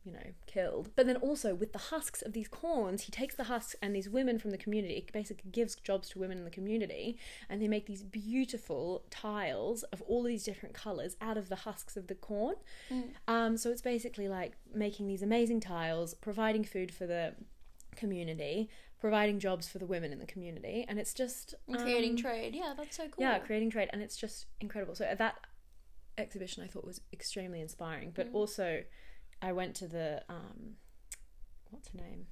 You 0.06 0.12
know 0.12 0.30
killed. 0.46 0.90
But 0.96 1.06
then 1.06 1.16
also 1.16 1.54
with 1.54 1.72
the 1.72 1.78
husks 1.78 2.22
of 2.22 2.32
these 2.32 2.46
corns, 2.48 3.02
he 3.02 3.10
takes 3.12 3.34
the 3.34 3.44
husks 3.44 3.74
and 3.82 3.94
these 3.94 4.08
women 4.08 4.38
from 4.38 4.52
the 4.52 4.56
community. 4.58 4.94
It 4.94 5.12
basically 5.12 5.50
gives 5.50 5.74
jobs 5.74 6.08
to 6.10 6.18
women 6.20 6.38
in 6.38 6.44
the 6.44 6.50
community, 6.50 7.18
and 7.48 7.60
they 7.60 7.68
make 7.68 7.86
these 7.86 8.02
beautiful 8.04 9.02
tiles 9.10 9.82
of 9.84 10.00
all 10.02 10.22
these 10.22 10.44
different 10.44 10.74
colors 10.74 11.16
out 11.20 11.36
of 11.36 11.48
the 11.48 11.56
husks 11.56 11.96
of 11.96 12.06
the 12.06 12.14
corn. 12.14 12.54
Um, 13.26 13.56
so 13.56 13.70
it's 13.70 13.82
basically 13.82 14.28
like 14.28 14.52
making 14.72 15.08
these 15.08 15.22
amazing 15.22 15.60
tiles, 15.60 16.14
providing 16.14 16.62
food 16.64 16.94
for 16.94 17.06
the 17.06 17.34
community, 17.96 18.68
providing 19.00 19.38
jobs 19.40 19.68
for 19.68 19.78
the 19.78 19.86
women 19.86 20.12
in 20.12 20.18
the 20.18 20.26
community, 20.26 20.84
and 20.88 20.98
it's 20.98 21.14
just 21.14 21.54
And 21.68 21.78
creating 21.78 22.12
um, 22.12 22.16
trade. 22.16 22.54
Yeah, 22.54 22.74
that's 22.76 22.96
so 22.96 23.08
cool. 23.08 23.24
yeah, 23.24 23.38
creating 23.40 23.70
trade, 23.70 23.88
and 23.92 24.00
it's 24.02 24.16
just 24.16 24.46
incredible. 24.60 24.94
So 24.94 25.12
that 25.18 25.36
exhibition, 26.18 26.62
I 26.62 26.66
thought 26.66 26.84
was 26.84 27.00
extremely 27.12 27.60
inspiring. 27.60 28.12
But 28.14 28.28
Mm. 28.32 28.34
also, 28.34 28.82
I 29.42 29.52
went 29.52 29.74
to 29.76 29.88
the 29.88 30.22
um, 30.28 30.76
what's 31.70 31.88
her 31.88 31.98
name? 31.98 32.26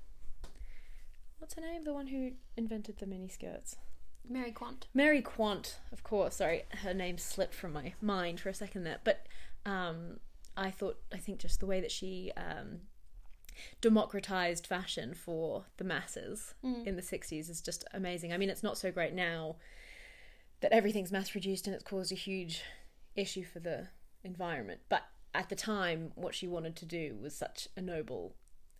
What's 1.38 1.54
her 1.54 1.60
name? 1.60 1.84
The 1.84 1.92
one 1.94 2.06
who 2.08 2.32
invented 2.56 2.98
the 2.98 3.06
mini 3.06 3.28
skirts. 3.28 3.76
Mary 4.28 4.52
Quant. 4.52 4.86
Mary 4.94 5.20
Quant, 5.20 5.78
of 5.92 6.02
course. 6.02 6.36
Sorry, 6.36 6.62
her 6.82 6.94
name 6.94 7.18
slipped 7.18 7.54
from 7.54 7.72
my 7.74 7.92
mind 8.00 8.40
for 8.40 8.48
a 8.48 8.54
second 8.54 8.84
there. 8.84 8.98
But 9.04 9.26
um, 9.66 10.20
I 10.56 10.70
thought, 10.70 10.98
I 11.12 11.18
think 11.18 11.40
just 11.40 11.60
the 11.60 11.66
way 11.66 11.80
that 11.82 11.92
she 11.92 12.32
um, 12.36 12.80
democratized 13.82 14.66
fashion 14.66 15.12
for 15.14 15.64
the 15.76 15.84
masses 15.84 16.54
Mm. 16.64 16.86
in 16.86 16.96
the 16.96 17.02
60s 17.02 17.50
is 17.50 17.60
just 17.60 17.84
amazing. 17.92 18.32
I 18.32 18.38
mean, 18.38 18.48
it's 18.48 18.62
not 18.62 18.78
so 18.78 18.90
great 18.90 19.12
now 19.12 19.56
that 20.60 20.72
everything's 20.72 21.12
mass 21.12 21.30
produced 21.30 21.66
and 21.66 21.74
it's 21.74 21.84
caused 21.84 22.10
a 22.12 22.14
huge 22.16 22.62
issue 23.14 23.44
for 23.44 23.60
the 23.60 23.88
environment. 24.22 24.80
But 24.88 25.02
at 25.34 25.48
the 25.48 25.56
time, 25.56 26.12
what 26.14 26.34
she 26.34 26.46
wanted 26.46 26.76
to 26.76 26.86
do 26.86 27.16
was 27.20 27.34
such 27.34 27.68
a 27.76 27.80
noble 27.80 28.34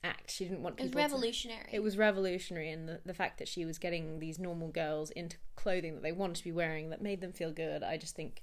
act. 0.04 0.30
She 0.30 0.44
didn't 0.44 0.62
want 0.62 0.78
It 0.78 0.82
was 0.82 0.88
people 0.90 1.00
to- 1.00 1.06
revolutionary. 1.14 1.68
it 1.72 1.82
was 1.82 1.96
revolutionary 1.96 2.70
and 2.70 2.88
the, 2.88 3.00
the 3.06 3.14
fact 3.14 3.38
that 3.38 3.48
she 3.48 3.64
was 3.64 3.78
getting 3.78 4.18
these 4.20 4.38
normal 4.38 4.68
girls 4.68 5.10
into 5.10 5.36
clothing 5.56 5.94
that 5.94 6.02
they 6.02 6.12
wanted 6.12 6.36
to 6.36 6.44
be 6.44 6.52
wearing 6.52 6.90
that 6.90 7.00
made 7.00 7.20
them 7.22 7.32
feel 7.32 7.50
good 7.52 7.82
i 7.82 7.96
just 7.96 8.14
think 8.14 8.42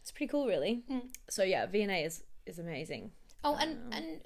it's 0.00 0.10
pretty 0.10 0.26
cool 0.30 0.46
really 0.46 0.82
Mm. 0.90 1.02
so 1.28 1.42
yeah 1.42 1.66
v&a 1.66 2.02
is 2.04 2.24
is 2.46 2.58
amazing 2.58 3.10
oh, 3.44 3.56
and 3.56 3.72
um, 3.72 3.92
and 3.92 4.20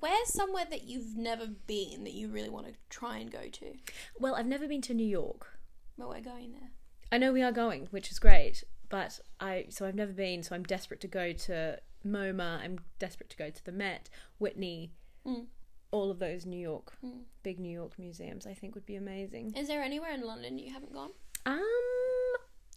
where's 0.00 0.32
somewhere 0.32 0.64
that 0.70 0.84
you've 0.84 1.16
never 1.18 1.46
been 1.46 2.04
that 2.04 2.14
you 2.14 2.28
really 2.28 2.48
want 2.48 2.66
to 2.66 2.72
try 2.88 3.18
and 3.18 3.30
go 3.30 3.48
to? 3.52 3.74
well 4.18 4.34
i've 4.36 4.46
never 4.46 4.66
been 4.66 4.80
to 4.82 4.94
new 4.94 5.06
york 5.06 5.58
But 5.98 6.08
we're 6.08 6.20
going 6.22 6.52
there. 6.52 6.70
i 7.12 7.18
know 7.18 7.30
we 7.30 7.42
are 7.42 7.52
going 7.52 7.88
which 7.90 8.10
is 8.10 8.18
great 8.18 8.64
but 8.88 9.20
i 9.38 9.66
so 9.68 9.84
i've 9.86 9.94
never 9.94 10.12
been 10.12 10.42
so 10.42 10.54
i'm 10.54 10.62
desperate 10.64 11.02
to 11.02 11.08
go 11.08 11.32
to 11.34 11.78
moma 12.04 12.60
i'm 12.62 12.78
desperate 12.98 13.30
to 13.30 13.36
go 13.36 13.50
to 13.50 13.64
the 13.64 13.72
met 13.72 14.08
whitney 14.38 14.92
Mm. 15.26 15.46
all 15.90 16.10
of 16.10 16.18
those 16.18 16.44
new 16.44 16.58
york 16.58 16.92
Mm. 17.02 17.22
big 17.42 17.58
new 17.58 17.72
york 17.72 17.98
museums 17.98 18.46
i 18.46 18.52
think 18.54 18.74
would 18.74 18.84
be 18.86 18.96
amazing 18.96 19.54
Is 19.56 19.68
there 19.68 19.82
anywhere 19.82 20.12
in 20.12 20.20
London 20.22 20.58
you 20.58 20.70
haven't 20.72 20.92
gone 20.92 21.10
um 21.46 21.62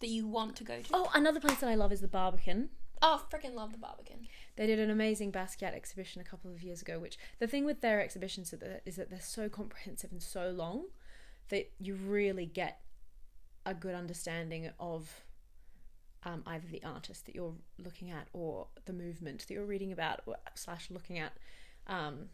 that 0.00 0.08
you 0.08 0.26
want 0.28 0.54
to 0.56 0.62
go 0.64 0.80
to? 0.80 0.88
Oh, 0.94 1.10
another 1.12 1.40
place 1.40 1.58
that 1.58 1.68
I 1.68 1.74
love 1.74 1.90
is 1.90 2.00
the 2.00 2.06
Barbican. 2.06 2.68
Oh, 3.02 3.24
freaking 3.32 3.54
love 3.54 3.72
the 3.72 3.78
Barbican. 3.78 4.28
They 4.54 4.64
did 4.68 4.78
an 4.78 4.90
amazing 4.90 5.32
Basquiat 5.32 5.74
exhibition 5.74 6.20
a 6.20 6.24
couple 6.24 6.52
of 6.52 6.62
years 6.62 6.80
ago. 6.82 7.00
Which 7.00 7.18
the 7.40 7.48
thing 7.48 7.64
with 7.64 7.80
their 7.80 8.00
exhibitions 8.00 8.54
is 8.86 8.94
that 8.94 9.10
they're 9.10 9.20
so 9.20 9.48
comprehensive 9.48 10.12
and 10.12 10.22
so 10.22 10.50
long 10.50 10.84
that 11.48 11.72
you 11.80 11.96
really 11.96 12.46
get 12.46 12.80
a 13.66 13.74
good 13.74 13.96
understanding 13.96 14.70
of 14.78 15.24
um, 16.24 16.42
either 16.46 16.66
the 16.70 16.82
artist 16.84 17.26
that 17.26 17.34
you're 17.34 17.54
looking 17.78 18.10
at 18.10 18.28
or 18.32 18.66
the 18.86 18.92
movement 18.92 19.46
that 19.46 19.54
you're 19.54 19.64
reading 19.64 19.92
about 19.92 20.20
or 20.26 20.36
slash 20.54 20.90
looking 20.90 21.18
at. 21.18 21.32
Um, 21.86 22.26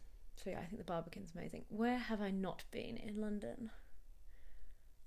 so 0.42 0.50
yeah, 0.50 0.58
I 0.60 0.64
think 0.64 0.78
the 0.78 0.84
Barbican's 0.92 1.32
amazing. 1.34 1.64
Where 1.68 1.98
have 1.98 2.20
I 2.20 2.30
not 2.30 2.64
been 2.70 2.96
in 2.96 3.20
London? 3.20 3.70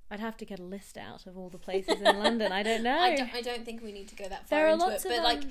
I'd 0.09 0.21
have 0.21 0.37
to 0.37 0.45
get 0.45 0.59
a 0.59 0.63
list 0.63 0.97
out 0.97 1.27
of 1.27 1.37
all 1.37 1.49
the 1.49 1.57
places 1.57 1.99
in 1.99 2.03
London. 2.19 2.51
I 2.53 2.63
don't 2.63 2.81
know. 2.81 2.97
I 2.97 3.15
don't, 3.15 3.33
I 3.33 3.41
don't 3.41 3.65
think 3.65 3.83
we 3.83 3.91
need 3.91 4.07
to 4.07 4.15
go 4.15 4.23
that 4.29 4.47
far 4.47 4.59
There 4.59 4.67
are 4.67 4.71
into 4.71 4.85
lots 4.85 5.03
it. 5.03 5.11
of, 5.11 5.17
But 5.17 5.23
like, 5.23 5.43
um, 5.43 5.49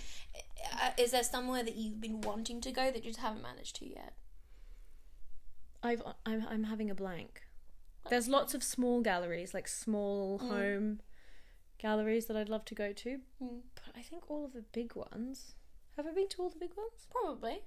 uh, 0.80 0.90
is 0.96 1.10
there 1.10 1.22
somewhere 1.22 1.62
that 1.62 1.76
you've 1.76 2.00
been 2.00 2.22
wanting 2.22 2.62
to 2.62 2.72
go 2.72 2.90
that 2.90 3.04
you 3.04 3.10
just 3.10 3.20
haven't 3.20 3.42
managed 3.42 3.76
to 3.76 3.88
yet? 3.88 4.14
I've 5.82 6.02
I'm 6.24 6.46
I'm 6.48 6.64
having 6.64 6.90
a 6.90 6.94
blank. 6.94 7.42
There's 8.08 8.28
lots 8.28 8.54
of 8.54 8.62
small 8.62 9.02
galleries, 9.02 9.52
like 9.52 9.68
small 9.68 10.38
Mm. 10.38 10.48
home 10.48 11.00
galleries 11.78 12.26
that 12.26 12.36
I'd 12.36 12.48
love 12.48 12.64
to 12.66 12.74
go 12.74 12.92
to, 12.92 13.20
Hmm. 13.38 13.58
but 13.74 13.96
I 13.96 14.02
think 14.02 14.30
all 14.30 14.44
of 14.44 14.52
the 14.52 14.62
big 14.62 14.94
ones. 14.94 15.54
Have 15.96 16.06
I 16.06 16.12
been 16.12 16.28
to 16.30 16.42
all 16.42 16.50
the 16.50 16.58
big 16.58 16.76
ones? 16.76 17.06
Probably. 17.10 17.62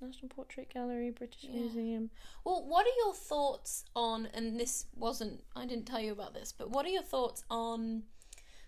National 0.00 0.28
Portrait 0.28 0.68
Gallery, 0.72 1.10
British 1.10 1.44
Yeah. 1.44 1.52
Museum. 1.60 2.10
Well, 2.44 2.64
what 2.64 2.86
are 2.86 2.96
your 3.04 3.14
thoughts 3.14 3.84
on? 3.96 4.26
And 4.26 4.58
this 4.58 4.86
wasn't. 4.94 5.44
I 5.56 5.66
didn't 5.66 5.86
tell 5.86 6.00
you 6.00 6.12
about 6.12 6.34
this, 6.34 6.52
but 6.52 6.70
what 6.70 6.86
are 6.86 6.90
your 6.90 7.02
thoughts 7.02 7.42
on? 7.50 8.04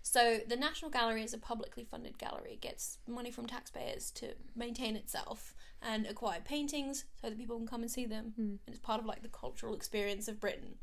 So 0.03 0.39
the 0.39 0.57
National 0.57 0.89
Gallery 0.91 1.23
is 1.23 1.33
a 1.33 1.37
publicly 1.37 1.85
funded 1.85 2.17
gallery. 2.17 2.53
It 2.53 2.61
gets 2.61 2.97
money 3.07 3.31
from 3.31 3.45
taxpayers 3.45 4.11
to 4.11 4.35
maintain 4.55 4.95
itself 4.95 5.53
and 5.81 6.05
acquire 6.05 6.41
paintings 6.41 7.05
so 7.21 7.29
that 7.29 7.37
people 7.37 7.57
can 7.57 7.67
come 7.67 7.81
and 7.81 7.91
see 7.91 8.05
them. 8.05 8.33
Hmm. 8.35 8.41
And 8.41 8.59
it's 8.67 8.79
part 8.79 8.99
of 8.99 9.05
like 9.05 9.21
the 9.21 9.29
cultural 9.29 9.73
experience 9.75 10.27
of 10.27 10.39
Britain. 10.39 10.79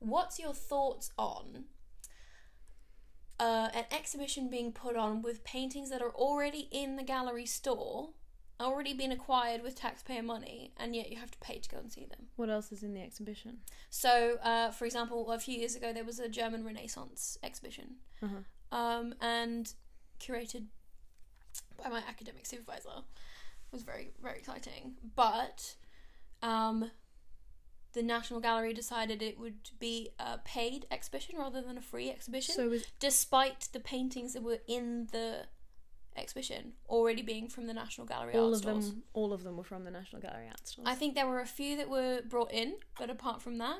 What's 0.00 0.38
your 0.38 0.52
thoughts 0.52 1.12
on 1.16 1.66
uh, 3.40 3.68
an 3.74 3.84
exhibition 3.90 4.48
being 4.48 4.72
put 4.72 4.96
on 4.96 5.22
with 5.22 5.42
paintings 5.44 5.90
that 5.90 6.00
are 6.02 6.14
already 6.14 6.68
in 6.70 6.96
the 6.96 7.02
gallery 7.02 7.46
store, 7.46 8.10
already 8.60 8.94
been 8.94 9.10
acquired 9.10 9.62
with 9.62 9.74
taxpayer 9.74 10.22
money, 10.22 10.72
and 10.76 10.94
yet 10.94 11.10
you 11.10 11.16
have 11.18 11.30
to 11.32 11.38
pay 11.38 11.58
to 11.58 11.68
go 11.68 11.78
and 11.78 11.92
see 11.92 12.04
them? 12.04 12.26
What 12.36 12.48
else 12.50 12.70
is 12.70 12.82
in 12.84 12.94
the 12.94 13.00
exhibition? 13.02 13.58
So, 13.90 14.36
uh, 14.42 14.70
for 14.70 14.84
example, 14.84 15.30
a 15.32 15.38
few 15.38 15.58
years 15.58 15.74
ago 15.74 15.92
there 15.92 16.04
was 16.04 16.18
a 16.20 16.28
German 16.28 16.64
Renaissance 16.64 17.36
exhibition, 17.42 17.96
Uh-huh. 18.22 18.76
um, 18.78 19.14
and 19.20 19.72
curated 20.20 20.66
by 21.82 21.88
my 21.88 22.02
academic 22.08 22.46
supervisor. 22.46 22.90
It 22.98 23.72
was 23.72 23.82
very 23.82 24.12
very 24.22 24.38
exciting, 24.38 24.94
but 25.16 25.74
um, 26.42 26.90
the 27.92 28.02
National 28.02 28.40
Gallery 28.40 28.72
decided 28.72 29.22
it 29.22 29.38
would 29.38 29.70
be 29.78 30.10
a 30.18 30.38
paid 30.38 30.86
exhibition 30.90 31.36
rather 31.38 31.60
than 31.60 31.76
a 31.76 31.82
free 31.82 32.10
exhibition, 32.10 32.54
So 32.54 32.72
is 32.72 32.86
despite 32.98 33.68
the 33.72 33.80
paintings 33.80 34.32
that 34.32 34.42
were 34.42 34.60
in 34.66 35.08
the 35.12 35.46
exhibition 36.16 36.72
already 36.88 37.22
being 37.22 37.48
from 37.48 37.66
the 37.66 37.72
National 37.74 38.06
Gallery 38.06 38.34
all 38.34 38.46
art 38.46 38.52
of 38.54 38.58
stores. 38.58 38.90
them 38.90 39.02
all 39.14 39.32
of 39.32 39.44
them 39.44 39.56
were 39.56 39.64
from 39.64 39.84
the 39.84 39.90
National 39.90 40.20
Gallery 40.20 40.46
art 40.46 40.66
stores. 40.66 40.86
I 40.86 40.94
think 40.94 41.14
there 41.14 41.26
were 41.26 41.40
a 41.40 41.46
few 41.46 41.76
that 41.76 41.88
were 41.88 42.20
brought 42.28 42.52
in, 42.52 42.74
but 42.98 43.10
apart 43.10 43.40
from 43.40 43.58
that, 43.58 43.78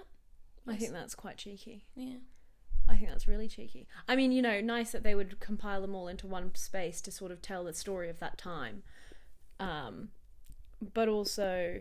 I 0.66 0.76
think 0.76 0.92
that's 0.92 1.14
quite 1.14 1.36
cheeky. 1.36 1.84
yeah. 1.94 2.16
I 2.88 2.96
think 2.96 3.10
that's 3.10 3.28
really 3.28 3.46
cheeky. 3.48 3.86
I 4.08 4.16
mean, 4.16 4.32
you 4.32 4.42
know, 4.42 4.60
nice 4.60 4.90
that 4.90 5.04
they 5.04 5.14
would 5.14 5.38
compile 5.38 5.80
them 5.80 5.94
all 5.94 6.08
into 6.08 6.26
one 6.26 6.52
space 6.56 7.00
to 7.02 7.12
sort 7.12 7.30
of 7.30 7.40
tell 7.40 7.62
the 7.64 7.72
story 7.72 8.10
of 8.10 8.18
that 8.18 8.36
time. 8.38 8.82
Um, 9.60 10.08
but 10.92 11.08
also, 11.08 11.78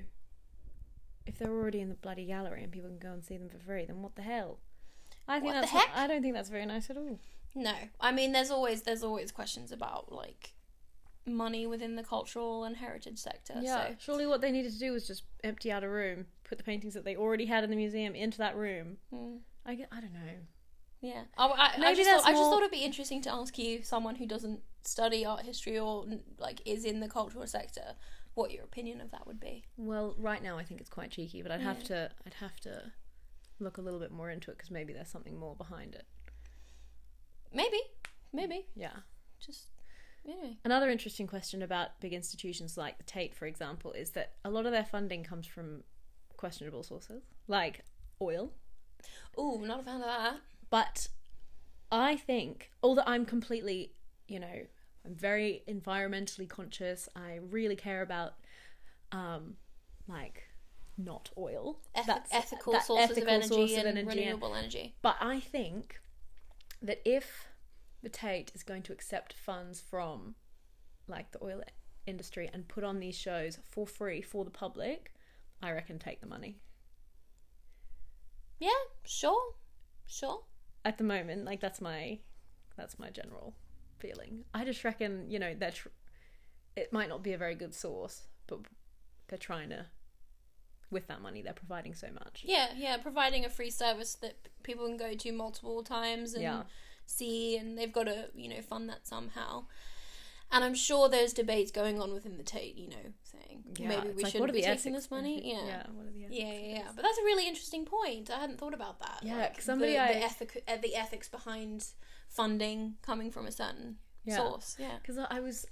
if 1.25 1.37
they're 1.37 1.51
already 1.51 1.79
in 1.81 1.89
the 1.89 1.95
bloody 1.95 2.25
gallery 2.25 2.63
and 2.63 2.71
people 2.71 2.89
can 2.89 2.99
go 2.99 3.11
and 3.13 3.23
see 3.23 3.37
them 3.37 3.49
for 3.49 3.59
free, 3.59 3.85
then 3.85 4.01
what 4.01 4.15
the 4.15 4.21
hell? 4.23 4.59
I 5.27 5.39
think 5.39 5.53
What 5.53 5.53
the 5.53 5.59
that's 5.61 5.71
heck? 5.71 5.89
I 5.95 6.07
don't 6.07 6.21
think 6.21 6.33
that's 6.33 6.49
very 6.49 6.65
nice 6.65 6.89
at 6.89 6.97
all. 6.97 7.19
No, 7.53 7.73
I 7.99 8.11
mean, 8.11 8.31
there's 8.31 8.49
always 8.51 8.83
there's 8.83 9.03
always 9.03 9.31
questions 9.31 9.71
about 9.71 10.11
like 10.11 10.53
money 11.25 11.67
within 11.67 11.95
the 11.95 12.03
cultural 12.03 12.63
and 12.63 12.77
heritage 12.77 13.19
sector. 13.19 13.53
yeah, 13.61 13.89
So 13.89 13.95
surely 13.99 14.25
what 14.25 14.41
they 14.41 14.51
needed 14.51 14.71
to 14.73 14.79
do 14.79 14.91
was 14.91 15.05
just 15.05 15.23
empty 15.43 15.71
out 15.71 15.83
a 15.83 15.89
room, 15.89 16.25
put 16.43 16.57
the 16.57 16.63
paintings 16.63 16.93
that 16.95 17.05
they 17.05 17.15
already 17.15 17.45
had 17.45 17.63
in 17.63 17.69
the 17.69 17.75
museum 17.75 18.15
into 18.15 18.37
that 18.39 18.55
room. 18.55 18.97
mm, 19.13 19.37
I, 19.65 19.71
I 19.91 20.01
don't 20.01 20.13
know. 20.13 20.19
yeah, 21.01 21.23
I, 21.37 21.45
I, 21.45 21.71
I 21.75 21.77
Maybe 21.79 21.97
just 21.97 22.09
that's 22.09 22.23
thought, 22.23 22.29
I 22.33 22.33
just 22.35 22.43
thought 22.49 22.59
it'd 22.59 22.71
be 22.71 22.83
interesting 22.83 23.21
to 23.23 23.31
ask 23.31 23.57
you, 23.59 23.83
someone 23.83 24.15
who 24.15 24.25
doesn't 24.25 24.61
study 24.83 25.23
art 25.23 25.43
history 25.43 25.77
or 25.77 26.05
like 26.39 26.61
is 26.65 26.85
in 26.85 27.01
the 27.01 27.07
cultural 27.07 27.45
sector, 27.45 27.93
what 28.33 28.51
your 28.51 28.63
opinion 28.63 29.01
of 29.01 29.11
that 29.11 29.27
would 29.27 29.39
be. 29.39 29.63
Well, 29.77 30.15
right 30.17 30.41
now 30.41 30.57
I 30.57 30.63
think 30.63 30.79
it's 30.81 30.89
quite 30.89 31.11
cheeky, 31.11 31.41
but 31.41 31.51
I'd 31.51 31.61
have 31.61 31.83
to 31.85 32.09
I'd 32.25 32.35
have 32.35 32.59
to 32.61 32.91
look 33.59 33.77
a 33.77 33.81
little 33.81 33.99
bit 33.99 34.11
more 34.11 34.29
into 34.29 34.49
it 34.51 34.57
because 34.57 34.71
maybe 34.71 34.93
there's 34.93 35.09
something 35.09 35.37
more 35.37 35.55
behind 35.55 35.95
it. 35.95 36.05
Maybe, 37.53 37.79
maybe, 38.33 38.65
Yeah. 38.75 38.95
just 39.45 39.67
anyway. 40.25 40.57
Another 40.63 40.89
interesting 40.89 41.27
question 41.27 41.61
about 41.61 41.99
big 41.99 42.13
institutions 42.13 42.77
like 42.77 42.97
the 42.97 43.03
Tate, 43.03 43.35
for 43.35 43.45
example, 43.45 43.91
is 43.91 44.11
that 44.11 44.33
a 44.45 44.49
lot 44.49 44.65
of 44.65 44.71
their 44.71 44.85
funding 44.85 45.23
comes 45.23 45.45
from 45.47 45.83
questionable 46.37 46.83
sources, 46.83 47.23
like 47.47 47.83
oil. 48.21 48.53
Ooh, 49.37 49.59
not 49.65 49.81
a 49.81 49.83
fan 49.83 49.95
of 49.95 50.01
that. 50.07 50.35
But 50.69 51.07
I 51.91 52.15
think, 52.15 52.71
although 52.81 53.03
I'm 53.05 53.25
completely, 53.25 53.93
you 54.27 54.39
know, 54.39 54.65
I'm 55.05 55.15
very 55.15 55.63
environmentally 55.67 56.47
conscious, 56.47 57.09
I 57.15 57.39
really 57.49 57.75
care 57.75 58.01
about, 58.01 58.33
um, 59.11 59.57
like, 60.07 60.43
not 60.97 61.31
oil. 61.37 61.79
Eth- 61.95 62.05
That's- 62.05 62.29
ethical 62.31 62.73
that 62.73 62.85
sources 62.85 63.11
ethical 63.17 63.29
of 63.29 63.35
energy 63.43 63.47
source 63.47 63.71
of 63.71 63.77
and 63.85 63.97
energy 63.97 63.99
and- 63.99 64.19
renewable 64.19 64.55
energy. 64.55 64.95
But 65.01 65.17
I 65.19 65.39
think 65.39 65.99
that 66.81 67.01
if 67.05 67.47
the 68.01 68.09
Tate 68.09 68.51
is 68.53 68.63
going 68.63 68.83
to 68.83 68.93
accept 68.93 69.33
funds 69.33 69.79
from 69.81 70.35
like 71.07 71.31
the 71.31 71.43
oil 71.43 71.63
industry 72.05 72.49
and 72.53 72.67
put 72.67 72.83
on 72.83 72.99
these 72.99 73.15
shows 73.17 73.59
for 73.69 73.85
free 73.87 74.21
for 74.21 74.45
the 74.45 74.51
public, 74.51 75.13
I 75.61 75.71
reckon 75.71 75.99
take 75.99 76.21
the 76.21 76.27
money. 76.27 76.59
Yeah, 78.59 78.69
sure, 79.03 79.55
sure. 80.05 80.43
At 80.85 80.97
the 80.97 81.03
moment, 81.03 81.45
like 81.45 81.59
that's 81.59 81.81
my 81.81 82.19
that's 82.75 82.97
my 82.97 83.09
general 83.09 83.55
feeling. 84.01 84.43
I 84.53 84.65
just 84.65 84.83
reckon, 84.83 85.29
you 85.29 85.39
know, 85.39 85.53
that 85.55 85.75
tr- 85.75 85.89
it 86.75 86.91
might 86.91 87.09
not 87.09 87.23
be 87.23 87.33
a 87.33 87.37
very 87.37 87.55
good 87.55 87.73
source, 87.73 88.23
but 88.47 88.59
they're 89.27 89.37
trying 89.37 89.69
to 89.69 89.85
with 90.89 91.07
that 91.07 91.21
money 91.21 91.41
they're 91.41 91.53
providing 91.53 91.93
so 91.93 92.07
much. 92.13 92.43
Yeah, 92.45 92.67
yeah, 92.75 92.97
providing 92.97 93.45
a 93.45 93.49
free 93.49 93.69
service 93.69 94.13
that 94.15 94.49
people 94.63 94.85
can 94.87 94.97
go 94.97 95.13
to 95.13 95.31
multiple 95.31 95.83
times 95.83 96.33
and 96.33 96.43
Yeah. 96.43 96.63
see, 97.05 97.55
and 97.57 97.77
they've 97.77 97.93
got 97.93 98.03
to, 98.05 98.29
you 98.35 98.49
know, 98.49 98.61
fund 98.61 98.89
that 98.89 99.07
somehow. 99.07 99.67
And 100.51 100.65
I'm 100.65 100.73
sure 100.75 101.07
there's 101.07 101.31
debates 101.31 101.71
going 101.71 102.01
on 102.01 102.13
within 102.13 102.35
the 102.37 102.43
Tate, 102.43 102.75
you 102.75 102.89
know, 102.89 103.13
saying 103.23 103.63
Yeah, 103.79 103.87
maybe 103.87 104.09
we 104.09 104.23
like, 104.23 104.33
shouldn't 104.33 104.51
be 104.51 104.61
taking 104.61 104.91
this 104.91 105.09
money. 105.09 105.49
Yeah. 105.49 105.65
Yeah, 105.65 105.83
what 105.93 106.07
are 106.07 106.11
the 106.11 106.19
Yeah, 106.19 106.29
yeah, 106.51 106.75
yeah. 106.75 106.87
But 106.93 107.03
that's 107.03 107.17
a 107.17 107.23
really 107.23 107.47
interesting 107.47 107.85
point. 107.85 108.29
I 108.29 108.39
hadn't 108.39 108.57
thought 108.59 108.73
about 108.73 108.99
that. 108.99 109.19
Yeah, 109.23 109.37
like, 109.37 109.61
somebody 109.61 109.93
the, 109.93 109.99
I- 110.03 110.13
the, 110.13 110.23
ethic, 110.23 110.63
uh, 110.67 110.75
the 110.81 110.93
ethics 110.97 111.29
behind 111.29 111.85
funding 112.31 112.95
coming 113.01 113.29
from 113.31 113.45
a 113.45 113.51
certain 113.51 113.97
Yeah. 114.25 114.37
source. 114.37 114.75
Yeah. 114.79 114.97
Because 115.01 115.17
I 115.17 115.39
was, 115.39 115.67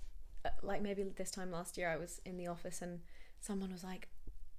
uh, 0.45 0.49
like, 0.61 0.81
maybe 0.81 1.03
this 1.03 1.31
time 1.31 1.51
last 1.51 1.77
year, 1.77 1.89
I 1.89 1.95
was 1.97 2.21
in 2.25 2.37
the 2.37 2.47
office 2.47 2.81
and 2.81 3.01
someone 3.39 3.71
was 3.71 3.83
like, 3.83 4.07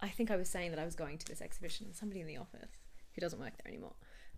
I 0.01 0.09
think 0.09 0.31
I 0.31 0.37
was 0.37 0.49
saying 0.49 0.71
that 0.71 0.79
I 0.81 0.85
was 0.85 0.95
going 0.95 1.19
to 1.19 1.27
this 1.27 1.43
exhibition, 1.43 1.87
and 1.87 1.95
somebody 1.95 2.21
in 2.23 2.27
the 2.27 2.39
office 2.39 2.71
who 3.15 3.21
doesn't 3.21 3.39
work 3.39 3.53
there 3.63 3.71
anymore 3.71 3.93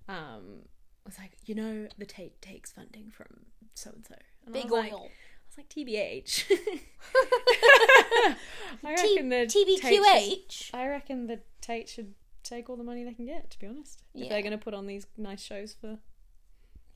um, 0.09 0.63
was 1.07 1.17
like, 1.19 1.33
you 1.47 1.55
know, 1.55 1.87
the 1.99 2.07
Tate 2.07 2.43
takes 2.43 2.73
funding 2.73 3.11
from 3.11 3.47
so 3.75 3.91
and 3.95 4.05
so. 4.05 4.17
Big 4.51 4.65
was 4.65 4.73
like- 4.73 4.93
oil. 4.93 5.09
I 5.09 5.49
was 5.49 5.59
like, 5.59 5.69
TBH. 5.69 6.51
I 8.85 8.91
reckon 8.91 9.29
the 9.29 9.49
should, 9.49 9.69
TBQH. 9.69 10.71
I 10.75 10.89
reckon 10.89 11.27
the 11.27 11.41
Tate 11.61 11.89
should 11.89 12.15
take 12.43 12.69
all 12.71 12.77
the 12.77 12.85
money 12.85 13.05
they 13.05 13.13
can 13.15 13.27
get, 13.27 13.51
to 13.51 13.59
be 13.59 13.67
honest. 13.67 14.03
If 14.15 14.29
they're 14.31 14.41
going 14.43 14.53
to 14.53 14.59
put 14.59 14.75
on 14.75 14.87
these 14.87 15.07
nice 15.17 15.43
shows 15.43 15.75
for 15.79 15.99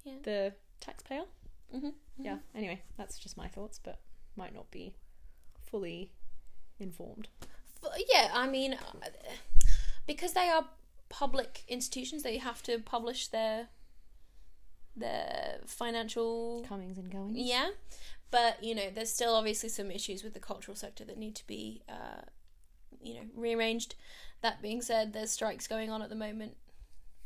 Yeah. 0.07 0.14
the 0.23 0.53
taxpayer. 0.81 1.25
hmm 1.73 1.90
Yeah. 2.16 2.38
Anyway, 2.55 2.83
that's 2.97 3.19
just 3.19 3.37
my 3.37 3.49
thoughts, 3.49 3.81
but 3.83 3.99
might 4.37 4.55
not 4.55 4.71
be 4.71 4.95
fully 5.61 6.12
informed. 6.79 7.29
Yeah, 8.12 8.31
I 8.33 8.49
mean, 8.49 8.75
uh, 8.75 9.09
because 10.07 10.33
they 10.33 10.49
are 10.49 10.66
public 11.09 11.62
institutions, 11.69 12.23
they 12.23 12.38
have 12.38 12.62
to 12.64 12.79
publish 12.79 13.29
their 13.29 13.69
their 14.97 15.59
financial. 15.66 16.64
Comings 16.69 16.99
and 16.99 17.11
goings. 17.11 17.37
Yeah, 17.37 17.71
but 18.31 18.62
you 18.62 18.75
know, 18.75 18.90
there's 18.95 19.12
still 19.12 19.35
obviously 19.35 19.69
some 19.69 19.90
issues 19.90 20.23
with 20.23 20.35
the 20.35 20.40
cultural 20.40 20.77
sector 20.77 21.05
that 21.05 21.19
need 21.19 21.35
to 21.37 21.47
be, 21.47 21.83
uh, 21.88 22.23
you 23.03 23.14
know, 23.14 23.27
rearranged. 23.35 23.95
That 24.42 24.62
being 24.62 24.83
said, 24.83 25.12
there's 25.12 25.31
strikes 25.31 25.66
going 25.66 25.90
on 25.90 26.03
at 26.03 26.11
the 26.11 26.16
moment 26.16 26.57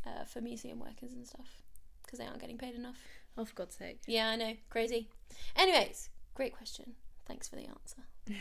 uh, 0.07 0.25
for 0.25 0.41
museum 0.41 0.81
workers 0.81 1.13
and 1.13 1.27
stuff 1.27 1.63
because 2.11 2.19
they 2.19 2.27
aren't 2.27 2.41
getting 2.41 2.59
paid 2.59 2.75
enough. 2.75 2.99
Oh, 3.39 3.45
for 3.45 3.55
God's 3.55 3.77
sake. 3.77 4.01
Yeah, 4.07 4.29
I 4.31 4.37
know, 4.37 4.55
crazy. 4.69 5.09
Anyways, 5.55 6.11
Great 6.41 6.57
question. 6.57 6.95
Thanks 7.27 7.49
for 7.49 7.57
the 7.57 7.67
answer. 7.67 8.03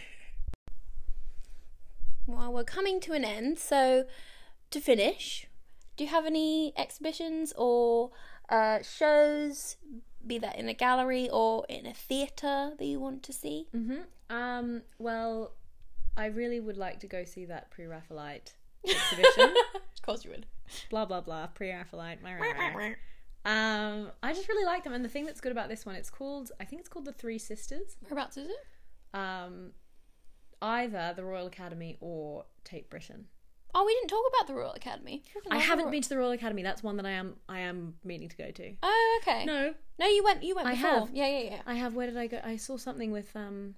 well, 2.27 2.53
we're 2.53 2.63
coming 2.63 3.01
to 3.01 3.11
an 3.11 3.25
end, 3.25 3.59
so 3.59 4.05
to 4.71 4.79
finish, 4.79 5.47
do 5.97 6.05
you 6.05 6.09
have 6.09 6.25
any 6.25 6.71
exhibitions 6.77 7.51
or 7.57 8.11
uh, 8.47 8.79
shows, 8.83 9.75
be 10.25 10.37
that 10.37 10.57
in 10.57 10.69
a 10.69 10.73
gallery 10.73 11.29
or 11.29 11.65
in 11.67 11.85
a 11.85 11.93
theatre, 11.93 12.71
that 12.77 12.85
you 12.85 13.01
want 13.01 13.21
to 13.23 13.33
see? 13.33 13.67
Mm-hmm. 13.75 14.33
Um, 14.33 14.83
well, 14.97 15.51
I 16.15 16.27
really 16.27 16.61
would 16.61 16.77
like 16.77 17.01
to 17.01 17.07
go 17.07 17.25
see 17.25 17.43
that 17.45 17.69
pre-Raphaelite 17.69 18.53
exhibition. 18.87 19.53
of 19.75 20.01
course 20.03 20.23
you 20.23 20.31
would. 20.31 20.45
blah 20.89 21.03
blah 21.03 21.19
blah. 21.19 21.47
Pre-Raphaelite. 21.47 22.19
um, 23.45 24.11
I 24.21 24.33
just 24.33 24.47
really 24.49 24.65
like 24.65 24.83
them, 24.83 24.93
and 24.93 25.03
the 25.03 25.09
thing 25.09 25.25
that's 25.25 25.41
good 25.41 25.51
about 25.51 25.69
this 25.69 25.85
one, 25.85 25.95
it's 25.95 26.09
called. 26.09 26.51
I 26.59 26.65
think 26.65 26.79
it's 26.81 26.89
called 26.89 27.05
the 27.05 27.13
Three 27.13 27.37
Sisters. 27.37 27.97
Whereabouts 28.01 28.37
is 28.37 28.49
it? 28.49 29.17
Um, 29.17 29.71
either 30.61 31.13
the 31.15 31.23
Royal 31.23 31.47
Academy 31.47 31.97
or 32.01 32.45
Tate 32.63 32.89
Britain. 32.89 33.25
Oh, 33.73 33.85
we 33.85 33.93
didn't 33.93 34.09
talk 34.09 34.23
about 34.33 34.47
the 34.47 34.55
Royal 34.55 34.71
Academy. 34.73 35.23
I 35.51 35.57
haven't 35.59 35.91
been 35.91 36.01
to 36.01 36.09
the 36.09 36.17
Royal 36.17 36.31
Academy. 36.31 36.63
That's 36.63 36.81
one 36.81 36.97
that 36.97 37.05
I 37.05 37.11
am. 37.11 37.35
I 37.47 37.59
am 37.59 37.95
meaning 38.03 38.27
to 38.29 38.35
go 38.35 38.49
to. 38.49 38.73
Oh, 38.81 39.19
okay. 39.21 39.45
No, 39.45 39.73
No, 39.99 40.07
you 40.07 40.23
went. 40.23 40.43
You 40.43 40.55
went. 40.55 40.67
I 40.67 40.71
before. 40.73 40.89
have. 40.89 41.09
Yeah, 41.13 41.27
yeah, 41.27 41.43
yeah. 41.51 41.61
I 41.67 41.75
have. 41.75 41.93
Where 41.93 42.07
did 42.07 42.17
I 42.17 42.27
go? 42.27 42.39
I 42.43 42.57
saw 42.57 42.77
something 42.77 43.11
with 43.11 43.35
um, 43.35 43.75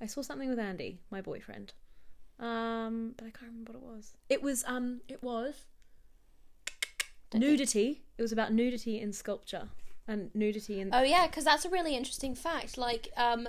I 0.00 0.06
saw 0.06 0.22
something 0.22 0.48
with 0.50 0.58
Andy, 0.58 1.00
my 1.10 1.20
boyfriend. 1.20 1.72
Um, 2.38 3.14
but 3.16 3.26
I 3.26 3.30
can't 3.30 3.50
remember 3.52 3.72
what 3.72 3.78
it 3.78 3.96
was. 3.96 4.12
It 4.28 4.42
was 4.42 4.64
um, 4.66 5.00
it 5.08 5.22
was 5.22 5.54
Nudity. 7.34 8.02
It 8.18 8.22
was 8.22 8.32
about 8.32 8.52
nudity 8.52 9.00
in 9.00 9.12
sculpture 9.12 9.68
and 10.08 10.30
nudity 10.34 10.80
in. 10.80 10.90
Oh 10.92 11.02
yeah, 11.02 11.26
because 11.26 11.44
that's 11.44 11.64
a 11.64 11.70
really 11.70 11.96
interesting 11.96 12.34
fact. 12.34 12.78
Like, 12.78 13.08
um, 13.16 13.48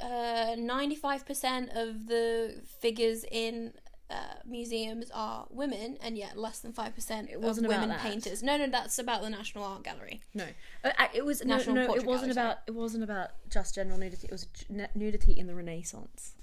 ninety-five 0.00 1.26
percent 1.26 1.70
of 1.74 2.06
the 2.06 2.62
figures 2.80 3.24
in 3.30 3.72
uh, 4.08 4.34
museums 4.46 5.10
are 5.12 5.46
women, 5.50 5.98
and 6.02 6.16
yet 6.16 6.36
less 6.36 6.60
than 6.60 6.72
five 6.72 6.94
percent 6.94 7.28
It 7.30 7.36
of 7.36 7.58
women 7.58 7.94
painters. 7.98 8.42
No, 8.42 8.56
no, 8.56 8.68
that's 8.68 8.98
about 8.98 9.22
the 9.22 9.30
National 9.30 9.64
Art 9.64 9.84
Gallery. 9.84 10.20
No, 10.34 10.46
uh, 10.84 10.90
uh, 10.98 11.08
it 11.12 11.24
was 11.24 11.44
National 11.44 11.74
no, 11.76 11.86
no 11.86 11.94
it 11.94 12.04
wasn't 12.04 12.34
Gallery, 12.34 12.50
about. 12.50 12.58
It 12.66 12.74
wasn't 12.74 13.04
about 13.04 13.30
just 13.50 13.74
general 13.74 13.98
nudity. 13.98 14.26
It 14.26 14.32
was 14.32 14.46
nudity 14.94 15.32
in 15.32 15.46
the 15.46 15.54
Renaissance. 15.54 16.34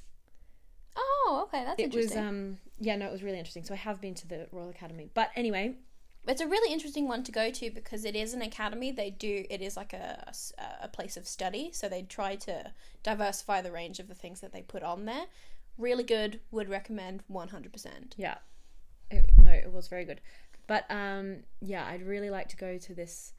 Oh, 0.95 1.47
okay, 1.47 1.63
that's 1.63 1.80
It 1.80 1.93
was 1.93 2.15
um, 2.15 2.58
yeah, 2.80 2.95
no, 2.95 3.08
it 3.08 3.12
was 3.12 3.23
really 3.23 3.38
interesting. 3.38 3.63
So 3.63 3.73
I 3.73 3.77
have 3.77 4.01
been 4.01 4.15
to 4.15 4.27
the 4.27 4.47
Royal 4.51 4.69
Academy, 4.69 5.10
but 5.13 5.30
anyway, 5.36 5.75
It's 6.27 6.41
a 6.41 6.47
really 6.47 6.73
interesting 6.73 7.07
one 7.07 7.23
to 7.23 7.31
go 7.31 7.49
to 7.51 7.71
because 7.71 8.03
it 8.03 8.15
is 8.15 8.33
an 8.33 8.41
academy. 8.41 8.91
They 8.91 9.09
do 9.09 9.45
it 9.49 9.61
is 9.61 9.77
like 9.77 9.93
a, 9.93 10.31
a 10.81 10.87
place 10.87 11.15
of 11.17 11.27
study, 11.27 11.71
so 11.71 11.87
they 11.87 12.01
try 12.03 12.35
to 12.35 12.71
diversify 13.03 13.61
the 13.61 13.71
range 13.71 13.99
of 13.99 14.07
the 14.07 14.15
things 14.15 14.41
that 14.41 14.51
they 14.51 14.61
put 14.61 14.83
on 14.83 15.05
there. 15.05 15.25
Really 15.77 16.03
good. 16.03 16.41
Would 16.51 16.69
recommend 16.69 17.23
one 17.27 17.49
hundred 17.49 17.71
percent. 17.71 18.15
Yeah. 18.17 18.37
It, 19.09 19.29
no, 19.37 19.51
it 19.51 19.71
was 19.71 19.87
very 19.87 20.05
good. 20.05 20.19
But 20.67 20.85
um 20.89 21.43
yeah, 21.61 21.85
I'd 21.85 22.03
really 22.03 22.29
like 22.29 22.49
to 22.49 22.57
go 22.57 22.77
to 22.77 22.93
this 22.93 23.33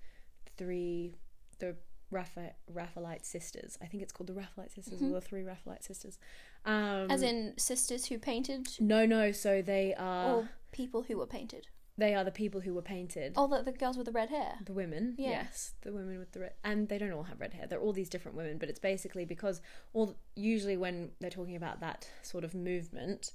three 0.57 1.15
the 1.59 1.77
Rapha, 2.11 2.53
Raphaelite 2.73 3.27
sisters. 3.27 3.77
I 3.83 3.87
think 3.87 4.03
it's 4.03 4.13
called 4.13 4.29
the 4.29 4.35
Raphaelite 4.35 4.73
sisters 4.73 5.03
or 5.03 5.11
the 5.11 5.21
three 5.21 5.43
Raphaelite 5.43 5.85
sisters. 5.85 6.19
Um 6.65 7.11
As 7.11 7.23
in 7.23 7.53
sisters 7.59 8.07
who 8.07 8.19
painted, 8.19 8.69
No, 8.81 9.05
no, 9.05 9.31
so 9.31 9.61
they 9.61 9.95
are 9.95 10.35
or 10.35 10.49
people 10.73 11.03
who 11.03 11.19
were 11.19 11.27
painted. 11.27 11.67
They 11.99 12.15
are 12.15 12.25
the 12.25 12.31
people 12.31 12.61
who 12.63 12.73
were 12.73 12.81
painted. 12.83 13.35
Oh, 13.37 13.47
the, 13.49 13.63
the 13.63 13.73
girls 13.73 13.97
with 13.99 14.07
the 14.07 14.13
red 14.13 14.31
hair. 14.31 14.55
The 14.65 14.73
women, 14.73 15.17
Yeah. 15.19 15.31
yes, 15.31 15.75
the 15.83 15.93
women 15.93 16.19
with 16.19 16.33
the 16.33 16.41
red, 16.41 16.53
and 16.65 16.89
they 16.89 16.97
don't 16.97 17.13
all 17.13 17.25
have 17.25 17.41
red 17.41 17.53
hair. 17.53 17.67
They're 17.67 17.81
all 17.81 17.93
these 17.93 18.09
different 18.09 18.37
women, 18.37 18.57
but 18.59 18.69
it's 18.71 18.79
basically 18.79 19.25
because 19.27 19.61
all 19.93 20.17
usually 20.37 20.77
when 20.77 21.11
they're 21.21 21.29
talking 21.31 21.57
about 21.57 21.81
that 21.81 22.09
sort 22.23 22.45
of 22.45 22.55
movement, 22.55 23.33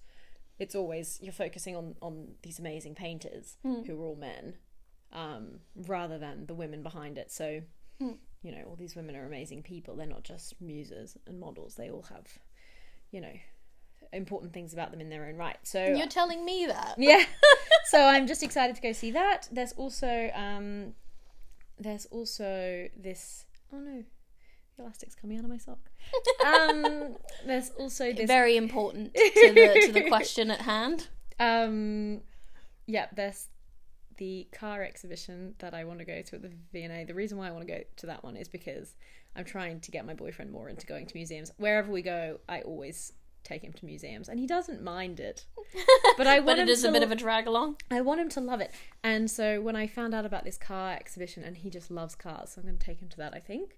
it's 0.60 0.74
always 0.76 1.20
you're 1.22 1.34
focusing 1.34 1.76
on 1.76 1.96
on 2.02 2.36
these 2.42 2.58
amazing 2.58 2.96
painters 2.96 3.58
who 3.64 4.00
are 4.02 4.04
all 4.06 4.16
men, 4.16 4.56
um, 5.12 5.60
rather 5.88 6.18
than 6.18 6.46
the 6.48 6.54
women 6.56 6.82
behind 6.84 7.18
it. 7.18 7.32
So, 7.32 7.62
Mm. 8.02 8.18
you 8.42 8.52
know, 8.52 8.64
all 8.68 8.76
these 8.76 8.96
women 8.96 9.16
are 9.16 9.26
amazing 9.26 9.62
people. 9.64 9.96
They're 9.96 10.08
not 10.08 10.24
just 10.24 10.60
muses 10.60 11.18
and 11.28 11.40
models. 11.40 11.76
They 11.76 11.90
all 11.92 12.04
have, 12.04 12.28
you 13.12 13.22
know, 13.22 13.34
important 14.12 14.54
things 14.54 14.74
about 14.74 14.92
them 14.92 15.02
in 15.02 15.10
their 15.10 15.26
own 15.26 15.36
right. 15.36 15.58
So 15.64 15.84
You're 15.86 16.08
telling 16.08 16.44
me 16.46 16.66
that. 16.68 16.96
yeah. 16.98 17.24
so 17.86 18.04
I'm 18.04 18.28
just 18.28 18.44
excited 18.44 18.76
to 18.76 18.82
go 18.82 18.92
see 18.92 19.12
that. 19.12 19.48
There's 19.52 19.74
also 19.74 20.30
um 20.36 20.94
there's 21.80 22.06
also 22.08 22.88
this 22.98 23.46
oh 23.74 23.80
no. 23.80 24.04
The 24.78 24.84
elastic's 24.84 25.14
coming 25.16 25.38
out 25.38 25.44
of 25.44 25.50
my 25.50 25.58
sock. 25.58 25.80
Um 26.46 27.16
there's 27.46 27.70
also 27.72 28.12
this 28.12 28.28
Very 28.28 28.58
important 28.58 29.14
to 29.14 29.52
the 29.54 29.82
to 29.86 29.92
the 29.92 30.02
question 30.08 30.52
at 30.52 30.62
hand. 30.62 31.08
um 31.40 32.22
yeah, 32.86 33.08
there's 33.16 33.48
the 34.18 34.48
car 34.52 34.84
exhibition 34.84 35.56
that 35.60 35.74
I 35.74 35.86
want 35.86 36.00
to 36.00 36.06
go 36.06 36.22
to 36.22 36.36
at 36.36 36.42
the 36.42 36.52
V&A. 36.72 37.04
The 37.06 37.14
reason 37.14 37.38
why 37.38 37.48
I 37.48 37.52
want 37.52 37.66
to 37.66 37.74
go 37.74 37.82
to 37.98 38.06
that 38.08 38.24
one 38.24 38.36
is 38.36 38.48
because 38.48 38.96
I'm 39.36 39.46
trying 39.46 39.80
to 39.82 39.92
get 39.92 40.06
my 40.06 40.14
boyfriend 40.14 40.52
more 40.52 40.70
into 40.70 40.86
going 40.86 41.08
to 41.08 41.16
museums. 41.16 41.52
Wherever 41.58 41.92
we 41.92 42.02
go, 42.02 42.40
I 42.48 42.62
always 42.62 43.14
take 43.44 43.64
him 43.64 43.74
to 43.74 43.86
museums 43.86 44.30
and 44.30 44.40
he 44.40 44.48
doesn't 44.48 44.84
mind 44.84 45.20
it. 45.20 45.46
But 46.18 46.28
I 46.28 46.36
want 46.36 46.46
But 46.46 46.60
him 46.60 46.70
it 46.70 46.72
is 46.72 46.84
to 46.84 46.90
a 46.90 46.92
bit 46.92 47.02
of 47.02 47.12
a 47.12 47.16
drag 47.16 47.48
along. 47.48 47.78
I 47.90 48.02
want 48.02 48.22
him 48.22 48.30
to 48.30 48.40
love 48.40 48.62
it. 48.62 48.72
And 49.04 49.32
so 49.32 49.60
when 49.62 49.76
I 49.76 49.88
found 49.88 50.14
out 50.14 50.26
about 50.26 50.44
this 50.44 50.58
car 50.58 50.94
exhibition, 50.94 51.44
and 51.44 51.58
he 51.58 51.72
just 51.72 51.90
loves 51.90 52.14
cars, 52.14 52.52
so 52.52 52.62
I'm 52.62 52.68
going 52.68 52.78
to 52.78 52.86
take 52.86 53.00
him 53.00 53.10
to 53.10 53.18
that, 53.18 53.34
I 53.34 53.40
think. 53.40 53.78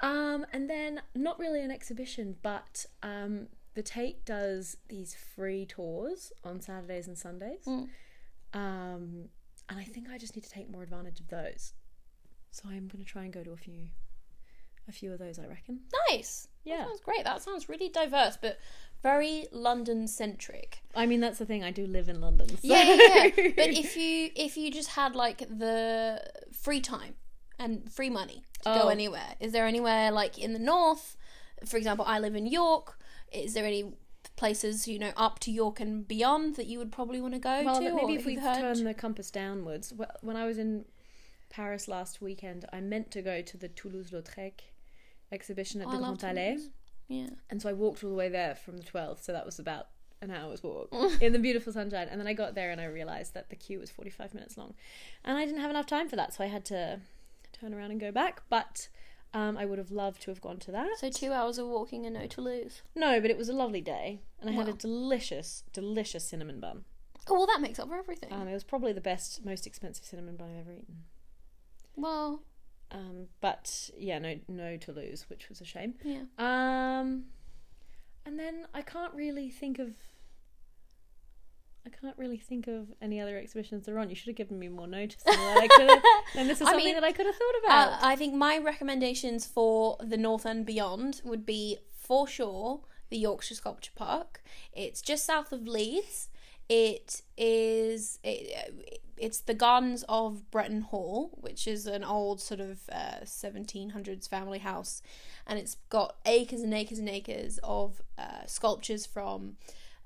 Um, 0.00 0.46
and 0.52 0.70
then, 0.70 1.02
not 1.16 1.40
really 1.40 1.60
an 1.60 1.72
exhibition, 1.72 2.36
but 2.42 2.86
um, 3.02 3.48
the 3.74 3.82
Tate 3.82 4.24
does 4.24 4.76
these 4.88 5.14
free 5.14 5.66
tours 5.66 6.32
on 6.44 6.60
Saturdays 6.60 7.08
and 7.08 7.18
Sundays. 7.18 7.64
Mm. 7.66 7.88
Um, 8.54 9.28
and 9.68 9.78
I 9.78 9.84
think 9.84 10.08
I 10.10 10.18
just 10.18 10.36
need 10.36 10.42
to 10.42 10.50
take 10.50 10.70
more 10.70 10.82
advantage 10.82 11.20
of 11.20 11.28
those. 11.28 11.72
So 12.50 12.68
I'm 12.68 12.88
going 12.88 13.04
to 13.04 13.10
try 13.10 13.24
and 13.24 13.32
go 13.32 13.42
to 13.42 13.52
a 13.52 13.56
few, 13.56 13.88
a 14.92 14.98
few 14.98 15.12
of 15.12 15.18
those. 15.18 15.38
I 15.38 15.46
reckon. 15.46 15.80
Nice. 16.10 16.48
Yeah. 16.64 16.76
That 16.78 16.86
sounds 16.88 17.00
great. 17.00 17.24
That 17.24 17.42
sounds 17.42 17.68
really 17.68 17.88
diverse, 17.88 18.36
but 18.40 18.58
very 19.02 19.46
London 19.50 20.06
centric. 20.06 20.78
I 20.94 21.06
mean, 21.06 21.20
that's 21.20 21.38
the 21.38 21.46
thing. 21.46 21.64
I 21.64 21.70
do 21.72 21.86
live 21.86 22.08
in 22.08 22.20
London. 22.20 22.48
So. 22.48 22.56
Yeah, 22.62 22.82
yeah, 22.84 23.24
yeah. 23.36 23.48
But 23.56 23.70
if 23.70 23.96
you 23.96 24.30
if 24.36 24.56
you 24.56 24.70
just 24.70 24.90
had 24.90 25.14
like 25.16 25.38
the 25.48 26.22
free 26.52 26.80
time 26.80 27.14
and 27.58 27.90
free 27.92 28.10
money 28.10 28.44
to 28.64 28.70
go 28.70 28.82
Oh. 28.84 28.88
anywhere, 28.88 29.34
is 29.40 29.50
there 29.52 29.66
anywhere 29.66 30.10
like 30.12 30.38
in 30.38 30.52
the 30.52 30.58
north? 30.74 31.16
For 31.64 31.76
example, 31.76 32.04
I 32.06 32.18
live 32.20 32.34
in 32.36 32.46
York. 32.46 32.98
Is 33.32 33.54
there 33.54 33.64
any 33.64 33.94
places 34.36 34.86
you 34.88 34.98
know 34.98 35.12
up 35.16 35.38
to 35.40 35.50
York 35.50 35.80
and 35.80 36.06
beyond 36.06 36.56
that 36.56 36.66
you 36.66 36.78
would 36.78 36.92
probably 36.92 37.20
want 37.20 37.34
to 37.34 37.40
go 37.40 37.62
well, 37.64 37.80
to? 37.80 37.94
maybe 37.94 38.14
if 38.14 38.24
we 38.26 38.36
heard? 38.36 38.60
turn 38.60 38.84
the 38.84 38.94
compass 38.94 39.30
downwards. 39.30 39.92
wh- 39.98 40.22
When 40.24 40.36
I 40.36 40.44
was 40.46 40.58
in 40.58 40.84
Paris 41.50 41.88
last 41.88 42.22
weekend, 42.22 42.64
I 42.72 42.80
meant 42.80 43.10
to 43.12 43.20
go 43.22 43.42
to 43.42 43.56
the 43.56 43.68
Toulouse-Lautrec 43.68 44.52
exhibition 45.32 45.80
at 45.80 45.88
the 45.88 45.94
I 45.94 45.98
love 45.98 46.18
Grand 46.18 46.36
Palais. 46.36 46.58
Yeah. 47.08 47.30
and 47.50 47.60
so 47.60 47.68
I 47.68 47.72
walked 47.72 48.02
all 48.04 48.10
the 48.10 48.16
way 48.16 48.28
there 48.28 48.54
from 48.54 48.76
the 48.78 48.84
12th, 48.84 49.22
so 49.24 49.32
that 49.32 49.44
was 49.44 49.58
about 49.58 49.88
an 50.20 50.30
hour's 50.30 50.62
walk 50.62 50.94
in 51.20 51.32
the 51.32 51.38
beautiful 51.38 51.72
sunshine. 51.72 52.08
And 52.10 52.20
then 52.20 52.26
I 52.28 52.32
got 52.32 52.54
there 52.54 52.70
and 52.70 52.80
I 52.80 52.84
realized 52.86 53.34
that 53.34 53.50
the 53.50 53.56
queue 53.56 53.78
was 53.80 53.90
45 53.90 54.34
minutes 54.34 54.56
long, 54.56 54.74
and 55.24 55.36
I 55.36 55.44
didn't 55.44 55.60
have 55.60 55.70
enough 55.70 55.86
time 55.86 56.08
for 56.08 56.16
that, 56.16 56.32
so 56.34 56.44
I 56.44 56.46
had 56.46 56.64
to 56.66 57.00
turn 57.52 57.74
around 57.74 57.90
and 57.90 58.00
go 58.00 58.12
back. 58.12 58.42
But 58.48 58.88
um, 59.34 59.56
I 59.58 59.64
would 59.64 59.78
have 59.78 59.90
loved 59.90 60.22
to 60.22 60.30
have 60.30 60.40
gone 60.40 60.58
to 60.58 60.72
that. 60.72 60.98
So 60.98 61.10
two 61.10 61.32
hours 61.32 61.58
of 61.58 61.66
walking 61.66 62.06
and 62.06 62.14
no 62.14 62.26
Toulouse. 62.26 62.82
No, 62.94 63.20
but 63.20 63.30
it 63.30 63.36
was 63.36 63.48
a 63.48 63.54
lovely 63.54 63.80
day, 63.80 64.20
and 64.40 64.48
I 64.48 64.52
had 64.52 64.68
a 64.68 64.72
delicious, 64.74 65.64
delicious 65.72 66.24
cinnamon 66.24 66.60
bun. 66.60 66.84
Oh 67.28 67.34
well, 67.34 67.46
that 67.46 67.60
makes 67.60 67.78
up 67.78 67.88
for 67.88 67.96
everything. 67.96 68.32
Um, 68.32 68.48
it 68.48 68.52
was 68.52 68.64
probably 68.64 68.92
the 68.92 69.00
best, 69.00 69.44
most 69.44 69.66
expensive 69.66 70.04
cinnamon 70.04 70.36
bun 70.36 70.50
I've 70.50 70.60
ever 70.66 70.72
eaten. 70.72 71.04
well, 71.96 72.42
Um, 72.92 73.26
but 73.40 73.90
yeah, 73.96 74.18
no, 74.18 74.38
no 74.48 74.76
Toulouse, 74.76 75.24
which 75.28 75.48
was 75.48 75.60
a 75.60 75.64
shame. 75.64 75.94
yeah. 76.04 76.22
Um, 76.38 77.24
and 78.26 78.38
then 78.38 78.66
I 78.74 78.82
can't 78.82 79.12
really 79.14 79.48
think 79.50 79.78
of. 79.78 79.94
I 81.84 81.90
can't 81.90 82.16
really 82.16 82.36
think 82.36 82.68
of 82.68 82.92
any 83.00 83.20
other 83.20 83.36
exhibitions 83.36 83.86
that 83.86 83.92
are 83.92 83.98
on. 83.98 84.08
You 84.08 84.14
should 84.14 84.28
have 84.28 84.36
given 84.36 84.56
me 84.58 84.68
more 84.68 84.86
notice. 84.86 85.20
And 85.26 85.36
that 85.36 85.56
I 85.58 85.66
could 85.66 86.02
and 86.40 86.48
this 86.48 86.60
is 86.60 86.68
I 86.68 86.70
something 86.72 86.84
mean, 86.84 86.94
that 86.94 87.02
I 87.02 87.10
could 87.10 87.26
have 87.26 87.34
thought 87.34 87.54
Uh, 87.56 87.66
about. 87.66 88.04
I 88.04 88.14
think 88.14 88.34
my 88.34 88.56
recommendations 88.58 89.46
for 89.46 89.96
the 90.00 90.16
North 90.16 90.44
and 90.46 90.64
beyond 90.64 91.22
would 91.24 91.44
be 91.44 91.78
for 91.92 92.28
sure 92.28 92.82
the 93.10 93.18
Yorkshire 93.18 93.56
Sculpture 93.56 93.90
Park. 93.96 94.44
It's 94.72 95.02
just 95.02 95.24
south 95.24 95.50
of 95.50 95.66
Leeds. 95.66 96.28
It 96.68 97.22
is 97.36 98.18
it, 98.22 98.92
it's 99.16 99.40
the 99.40 99.54
gardens 99.54 100.04
of 100.08 100.50
Bretton 100.50 100.80
Hall, 100.80 101.30
which 101.40 101.66
is 101.66 101.86
an 101.86 102.02
old 102.02 102.40
sort 102.40 102.60
of 102.60 102.80
uh, 102.90 103.20
1700s 103.24 104.28
family 104.28 104.58
house, 104.58 105.02
and 105.46 105.58
it's 105.58 105.76
got 105.90 106.16
acres 106.26 106.62
and 106.62 106.74
acres 106.74 106.98
and 106.98 107.08
acres 107.08 107.60
of 107.62 108.02
uh, 108.18 108.46
sculptures 108.46 109.06
from 109.06 109.56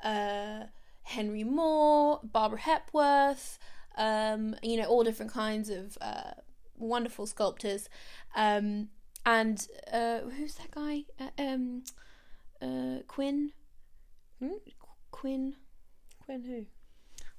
uh, 0.02 0.64
Henry 1.02 1.44
Moore, 1.44 2.20
Barbara 2.24 2.60
Hepworth, 2.60 3.58
um, 3.96 4.56
you 4.62 4.76
know, 4.76 4.84
all 4.84 5.04
different 5.04 5.32
kinds 5.32 5.70
of 5.70 5.96
uh, 6.00 6.32
wonderful 6.76 7.26
sculptors. 7.26 7.88
Um, 8.34 8.88
and 9.24 9.66
uh, 9.92 10.20
who's 10.20 10.56
that 10.56 10.70
guy? 10.72 11.04
Uh, 11.18 11.42
um, 11.42 11.84
uh, 12.60 13.02
Quinn. 13.06 13.52
Hmm? 14.40 14.58
Quinn. 15.10 15.56
Quinn 16.26 16.44
who? 16.44 16.66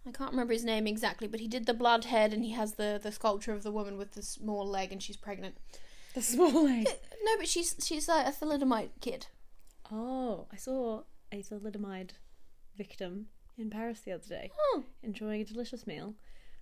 I 0.08 0.12
can't 0.13 0.32
remember 0.32 0.54
his 0.54 0.63
name 0.63 0.88
exactly, 0.88 1.28
but 1.28 1.39
he 1.41 1.47
did 1.47 1.65
the 1.65 1.73
blood 1.73 2.06
head, 2.06 2.34
and 2.34 2.43
he 2.43 2.52
has 2.54 2.73
the 2.73 3.00
the 3.02 3.12
sculpture 3.12 3.52
of 3.54 3.63
the 3.63 3.71
woman 3.71 3.97
with 3.97 4.13
the 4.13 4.21
small 4.23 4.65
leg, 4.67 4.91
and 4.91 5.04
she's 5.04 5.17
pregnant. 5.17 5.56
The 6.13 6.21
small 6.21 6.63
leg. 6.65 6.88
No, 7.23 7.38
but 7.38 7.47
she's 7.47 7.76
she's 7.84 8.08
uh, 8.10 8.23
a 8.26 8.32
thalidomide 8.32 8.89
kid. 9.02 9.28
Oh, 9.91 10.47
I 10.52 10.56
saw 10.56 11.04
a 11.32 11.41
thalidomide 11.43 12.12
victim 12.78 13.28
in 13.58 13.69
Paris 13.69 14.00
the 14.02 14.12
other 14.13 14.28
day, 14.28 14.52
Oh, 14.58 14.84
enjoying 15.04 15.41
a 15.41 15.45
delicious 15.45 15.86
meal. 15.88 16.13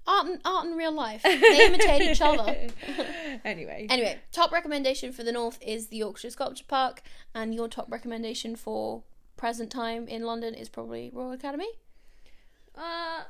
art 0.08 0.28
and 0.28 0.40
art 0.46 0.66
and 0.66 0.78
real 0.78 0.94
life. 0.94 1.22
They 1.24 1.66
imitate 1.68 2.02
each 2.04 2.22
other. 2.22 2.68
anyway, 3.46 3.86
Anyway, 3.90 4.20
top 4.32 4.52
recommendation 4.52 5.12
for 5.12 5.24
the 5.24 5.32
north 5.32 5.60
is 5.62 5.88
the 5.88 5.98
Yorkshire 5.98 6.30
Sculpture 6.32 6.66
Park, 6.68 7.02
and 7.36 7.54
your 7.54 7.68
top 7.68 7.92
recommendation 7.92 8.56
for 8.56 9.04
present 9.38 9.70
time 9.72 10.08
in 10.08 10.24
London 10.24 10.54
is 10.56 10.70
probably 10.70 11.12
Royal 11.14 11.32
Academy. 11.34 11.68
Uh, 12.78 13.24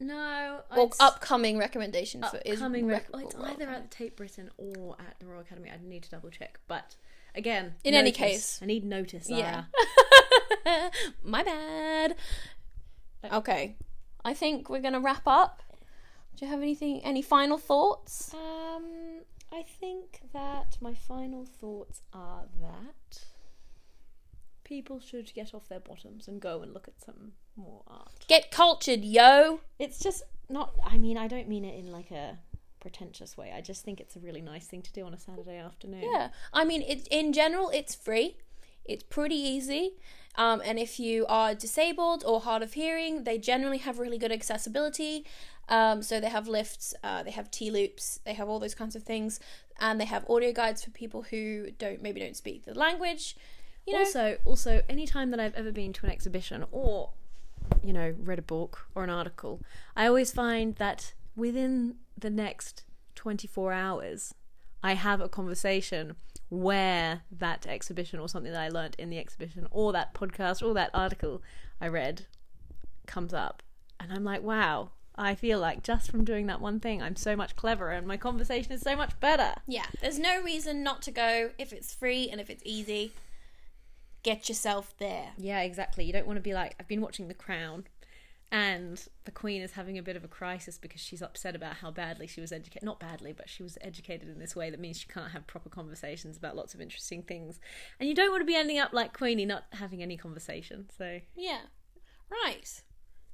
no, 0.00 0.60
Or 0.76 0.86
it's 0.86 1.00
upcoming 1.00 1.58
recommendation 1.58 2.22
for 2.22 2.38
is 2.44 2.58
upcoming. 2.60 2.86
Rec- 2.86 3.08
well, 3.12 3.22
it's 3.22 3.34
either 3.34 3.68
at 3.68 3.90
the 3.90 3.96
Tate 3.96 4.16
Britain 4.16 4.50
or 4.56 4.96
at 5.00 5.18
the 5.18 5.26
Royal 5.26 5.40
Academy. 5.40 5.70
I 5.70 5.78
need 5.84 6.04
to 6.04 6.10
double 6.10 6.30
check, 6.30 6.60
but 6.68 6.94
again, 7.34 7.74
In 7.84 7.94
any 7.94 8.12
case. 8.12 8.60
I 8.62 8.66
need 8.66 8.84
notice. 8.84 9.28
Yeah. 9.28 9.64
My 11.24 11.42
bad. 11.42 12.16
Okay, 13.32 13.76
I 14.24 14.34
think 14.34 14.70
we're 14.70 14.80
gonna 14.80 15.00
wrap 15.00 15.26
up. 15.26 15.62
Do 16.36 16.44
you 16.44 16.50
have 16.52 16.60
anything? 16.62 17.00
Any 17.04 17.20
final 17.22 17.58
thoughts? 17.58 18.32
Um, 18.32 19.22
I 19.52 19.62
think 19.62 20.20
that 20.32 20.76
my 20.80 20.94
final 20.94 21.44
thoughts 21.44 22.02
are 22.12 22.44
that 22.60 23.24
people 24.62 25.00
should 25.00 25.32
get 25.34 25.52
off 25.54 25.68
their 25.68 25.80
bottoms 25.80 26.28
and 26.28 26.40
go 26.40 26.62
and 26.62 26.72
look 26.72 26.86
at 26.86 27.00
some 27.02 27.32
more 27.58 27.82
art. 27.86 28.12
Get 28.28 28.50
cultured, 28.50 29.04
yo. 29.04 29.60
It's 29.78 29.98
just 29.98 30.22
not. 30.48 30.74
I 30.84 30.96
mean, 30.98 31.18
I 31.18 31.28
don't 31.28 31.48
mean 31.48 31.64
it 31.64 31.78
in 31.78 31.90
like 31.92 32.10
a 32.10 32.38
pretentious 32.80 33.36
way. 33.36 33.52
I 33.54 33.60
just 33.60 33.84
think 33.84 34.00
it's 34.00 34.16
a 34.16 34.20
really 34.20 34.40
nice 34.40 34.66
thing 34.66 34.82
to 34.82 34.92
do 34.92 35.04
on 35.04 35.12
a 35.12 35.18
Saturday 35.18 35.58
afternoon. 35.58 36.08
Yeah, 36.12 36.28
I 36.52 36.64
mean, 36.64 36.82
it, 36.82 37.06
in 37.10 37.32
general, 37.32 37.70
it's 37.70 37.94
free. 37.94 38.36
It's 38.84 39.02
pretty 39.02 39.34
easy. 39.34 39.92
Um, 40.36 40.62
and 40.64 40.78
if 40.78 41.00
you 41.00 41.26
are 41.26 41.54
disabled 41.54 42.22
or 42.24 42.40
hard 42.40 42.62
of 42.62 42.74
hearing, 42.74 43.24
they 43.24 43.36
generally 43.38 43.78
have 43.78 43.98
really 43.98 44.18
good 44.18 44.30
accessibility. 44.32 45.26
Um, 45.68 46.00
so 46.00 46.20
they 46.20 46.30
have 46.30 46.48
lifts, 46.48 46.94
uh, 47.02 47.22
they 47.24 47.32
have 47.32 47.50
T 47.50 47.70
loops, 47.70 48.20
they 48.24 48.32
have 48.34 48.48
all 48.48 48.58
those 48.58 48.74
kinds 48.74 48.96
of 48.96 49.02
things, 49.02 49.38
and 49.78 50.00
they 50.00 50.06
have 50.06 50.24
audio 50.30 50.52
guides 50.52 50.82
for 50.82 50.90
people 50.90 51.22
who 51.22 51.72
don't 51.78 52.00
maybe 52.00 52.20
don't 52.20 52.36
speak 52.36 52.64
the 52.64 52.72
language. 52.72 53.36
You 53.86 53.94
know, 53.94 53.98
Also, 54.00 54.38
also, 54.46 54.80
any 54.88 55.06
time 55.06 55.30
that 55.32 55.40
I've 55.40 55.54
ever 55.54 55.72
been 55.72 55.92
to 55.94 56.06
an 56.06 56.12
exhibition 56.12 56.64
or, 56.70 57.10
you 57.82 57.92
know, 57.92 58.14
read 58.18 58.38
a 58.38 58.42
book 58.42 58.86
or 58.94 59.04
an 59.04 59.10
article, 59.10 59.60
I 59.96 60.06
always 60.06 60.32
find 60.32 60.74
that 60.76 61.14
within 61.36 61.96
the 62.16 62.30
next 62.30 62.84
24 63.14 63.72
hours, 63.72 64.34
I 64.82 64.94
have 64.94 65.20
a 65.20 65.28
conversation 65.28 66.16
where 66.50 67.22
that 67.30 67.66
exhibition 67.66 68.20
or 68.20 68.28
something 68.28 68.52
that 68.52 68.60
I 68.60 68.68
learnt 68.68 68.96
in 68.96 69.10
the 69.10 69.18
exhibition 69.18 69.66
or 69.70 69.92
that 69.92 70.14
podcast 70.14 70.66
or 70.66 70.72
that 70.74 70.90
article 70.94 71.42
I 71.80 71.88
read 71.88 72.26
comes 73.06 73.34
up. 73.34 73.62
And 74.00 74.12
I'm 74.12 74.24
like, 74.24 74.42
wow, 74.42 74.90
I 75.16 75.34
feel 75.34 75.58
like 75.58 75.82
just 75.82 76.10
from 76.10 76.24
doing 76.24 76.46
that 76.46 76.60
one 76.60 76.78
thing, 76.78 77.02
I'm 77.02 77.16
so 77.16 77.34
much 77.34 77.56
cleverer 77.56 77.90
and 77.90 78.06
my 78.06 78.16
conversation 78.16 78.72
is 78.72 78.80
so 78.80 78.94
much 78.94 79.18
better. 79.20 79.54
yeah, 79.66 79.86
there's 80.00 80.18
no 80.18 80.40
reason 80.42 80.82
not 80.82 81.02
to 81.02 81.10
go 81.10 81.50
if 81.58 81.72
it's 81.72 81.92
free 81.92 82.28
and 82.30 82.40
if 82.40 82.48
it's 82.48 82.62
easy. 82.64 83.12
Get 84.22 84.48
yourself 84.48 84.94
there. 84.98 85.30
Yeah, 85.38 85.60
exactly. 85.60 86.04
You 86.04 86.12
don't 86.12 86.26
want 86.26 86.36
to 86.38 86.42
be 86.42 86.54
like, 86.54 86.74
I've 86.80 86.88
been 86.88 87.00
watching 87.00 87.28
The 87.28 87.34
Crown 87.34 87.84
and 88.50 89.06
the 89.24 89.30
Queen 89.30 89.60
is 89.60 89.72
having 89.72 89.98
a 89.98 90.02
bit 90.02 90.16
of 90.16 90.24
a 90.24 90.28
crisis 90.28 90.78
because 90.78 91.00
she's 91.00 91.20
upset 91.20 91.54
about 91.54 91.74
how 91.76 91.90
badly 91.90 92.26
she 92.26 92.40
was 92.40 92.50
educated. 92.50 92.82
Not 92.82 92.98
badly, 92.98 93.32
but 93.32 93.48
she 93.48 93.62
was 93.62 93.76
educated 93.82 94.28
in 94.28 94.38
this 94.38 94.56
way 94.56 94.70
that 94.70 94.80
means 94.80 94.98
she 94.98 95.06
can't 95.08 95.32
have 95.32 95.46
proper 95.46 95.68
conversations 95.68 96.36
about 96.36 96.56
lots 96.56 96.74
of 96.74 96.80
interesting 96.80 97.22
things. 97.22 97.60
And 98.00 98.08
you 98.08 98.14
don't 98.14 98.30
want 98.30 98.40
to 98.40 98.46
be 98.46 98.56
ending 98.56 98.78
up 98.78 98.92
like 98.92 99.16
Queenie, 99.16 99.44
not 99.44 99.64
having 99.72 100.02
any 100.02 100.16
conversation. 100.16 100.88
So, 100.96 101.20
Yeah. 101.36 101.60
Right. 102.30 102.82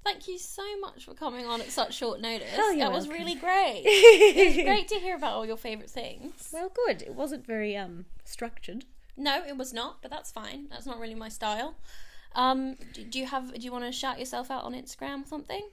Thank 0.04 0.28
you 0.28 0.38
so 0.38 0.62
much 0.80 1.06
for 1.06 1.14
coming 1.14 1.46
on 1.46 1.62
at 1.62 1.70
such 1.70 1.94
short 1.94 2.20
notice. 2.20 2.50
Oh, 2.58 2.76
that 2.78 2.92
was 2.92 3.08
really 3.08 3.34
great. 3.36 3.82
it 3.86 4.56
was 4.56 4.64
great 4.64 4.88
to 4.88 4.96
hear 4.96 5.16
about 5.16 5.32
all 5.32 5.46
your 5.46 5.56
favourite 5.56 5.90
things. 5.90 6.50
well, 6.52 6.70
good. 6.86 7.00
It 7.02 7.14
wasn't 7.14 7.46
very 7.46 7.74
um 7.76 8.04
structured. 8.24 8.84
No, 9.16 9.42
it 9.46 9.56
was 9.56 9.72
not, 9.72 10.02
but 10.02 10.10
that's 10.10 10.30
fine. 10.30 10.68
That's 10.70 10.86
not 10.86 10.98
really 10.98 11.14
my 11.14 11.28
style. 11.28 11.76
Um, 12.34 12.76
do, 12.92 13.04
do 13.04 13.18
you 13.18 13.26
have? 13.26 13.52
Do 13.52 13.60
you 13.60 13.72
want 13.72 13.84
to 13.84 13.92
shout 13.92 14.18
yourself 14.18 14.50
out 14.50 14.64
on 14.64 14.74
Instagram 14.74 15.24
or 15.24 15.26
something? 15.26 15.68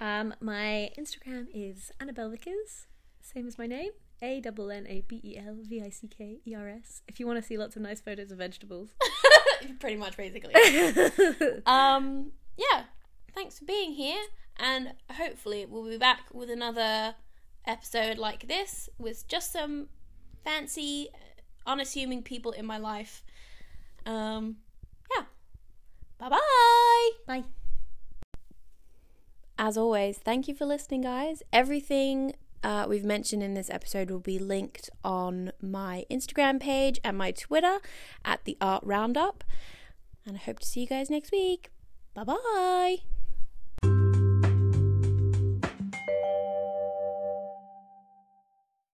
Um, 0.00 0.34
my 0.40 0.90
Instagram 0.98 1.46
is 1.54 1.90
Annabel 2.00 2.30
Vickers, 2.30 2.86
same 3.20 3.46
as 3.46 3.58
my 3.58 3.66
name. 3.66 3.90
A 4.22 4.40
double 4.40 4.70
N 4.70 4.86
A 4.88 5.02
B 5.06 5.20
E 5.22 5.36
L 5.36 5.58
V 5.60 5.82
I 5.82 5.90
C 5.90 6.08
K 6.08 6.38
E 6.46 6.54
R 6.54 6.68
S. 6.68 7.02
If 7.06 7.20
you 7.20 7.26
want 7.26 7.38
to 7.38 7.46
see 7.46 7.58
lots 7.58 7.76
of 7.76 7.82
nice 7.82 8.00
photos 8.00 8.30
of 8.30 8.38
vegetables. 8.38 8.90
Pretty 9.80 9.96
much, 9.96 10.16
basically. 10.16 10.54
um, 11.66 12.32
yeah. 12.56 12.84
Thanks 13.34 13.58
for 13.58 13.66
being 13.66 13.92
here, 13.92 14.22
and 14.56 14.94
hopefully 15.12 15.66
we'll 15.66 15.84
be 15.84 15.98
back 15.98 16.20
with 16.32 16.48
another 16.48 17.14
episode 17.66 18.16
like 18.16 18.48
this 18.48 18.88
with 18.98 19.28
just 19.28 19.52
some 19.52 19.88
fancy, 20.42 21.08
unassuming 21.66 22.22
people 22.22 22.52
in 22.52 22.66
my 22.66 22.78
life. 22.78 23.22
Um, 24.04 24.56
yeah. 25.14 25.24
Bye 26.18 26.28
bye. 26.28 27.10
Bye. 27.26 27.44
As 29.58 29.76
always, 29.76 30.18
thank 30.18 30.48
you 30.48 30.54
for 30.54 30.66
listening, 30.66 31.00
guys. 31.02 31.42
Everything 31.52 32.34
uh, 32.62 32.86
we've 32.88 33.04
mentioned 33.04 33.42
in 33.42 33.54
this 33.54 33.70
episode 33.70 34.10
will 34.10 34.18
be 34.18 34.38
linked 34.38 34.90
on 35.04 35.52
my 35.62 36.04
Instagram 36.10 36.60
page 36.60 36.98
and 37.02 37.16
my 37.16 37.30
Twitter 37.30 37.78
at 38.24 38.44
the 38.44 38.56
Art 38.60 38.82
Roundup. 38.84 39.44
And 40.26 40.36
I 40.36 40.40
hope 40.40 40.58
to 40.58 40.66
see 40.66 40.80
you 40.80 40.86
guys 40.86 41.08
next 41.08 41.32
week. 41.32 41.70
Bye 42.14 42.24
bye. 42.24 43.15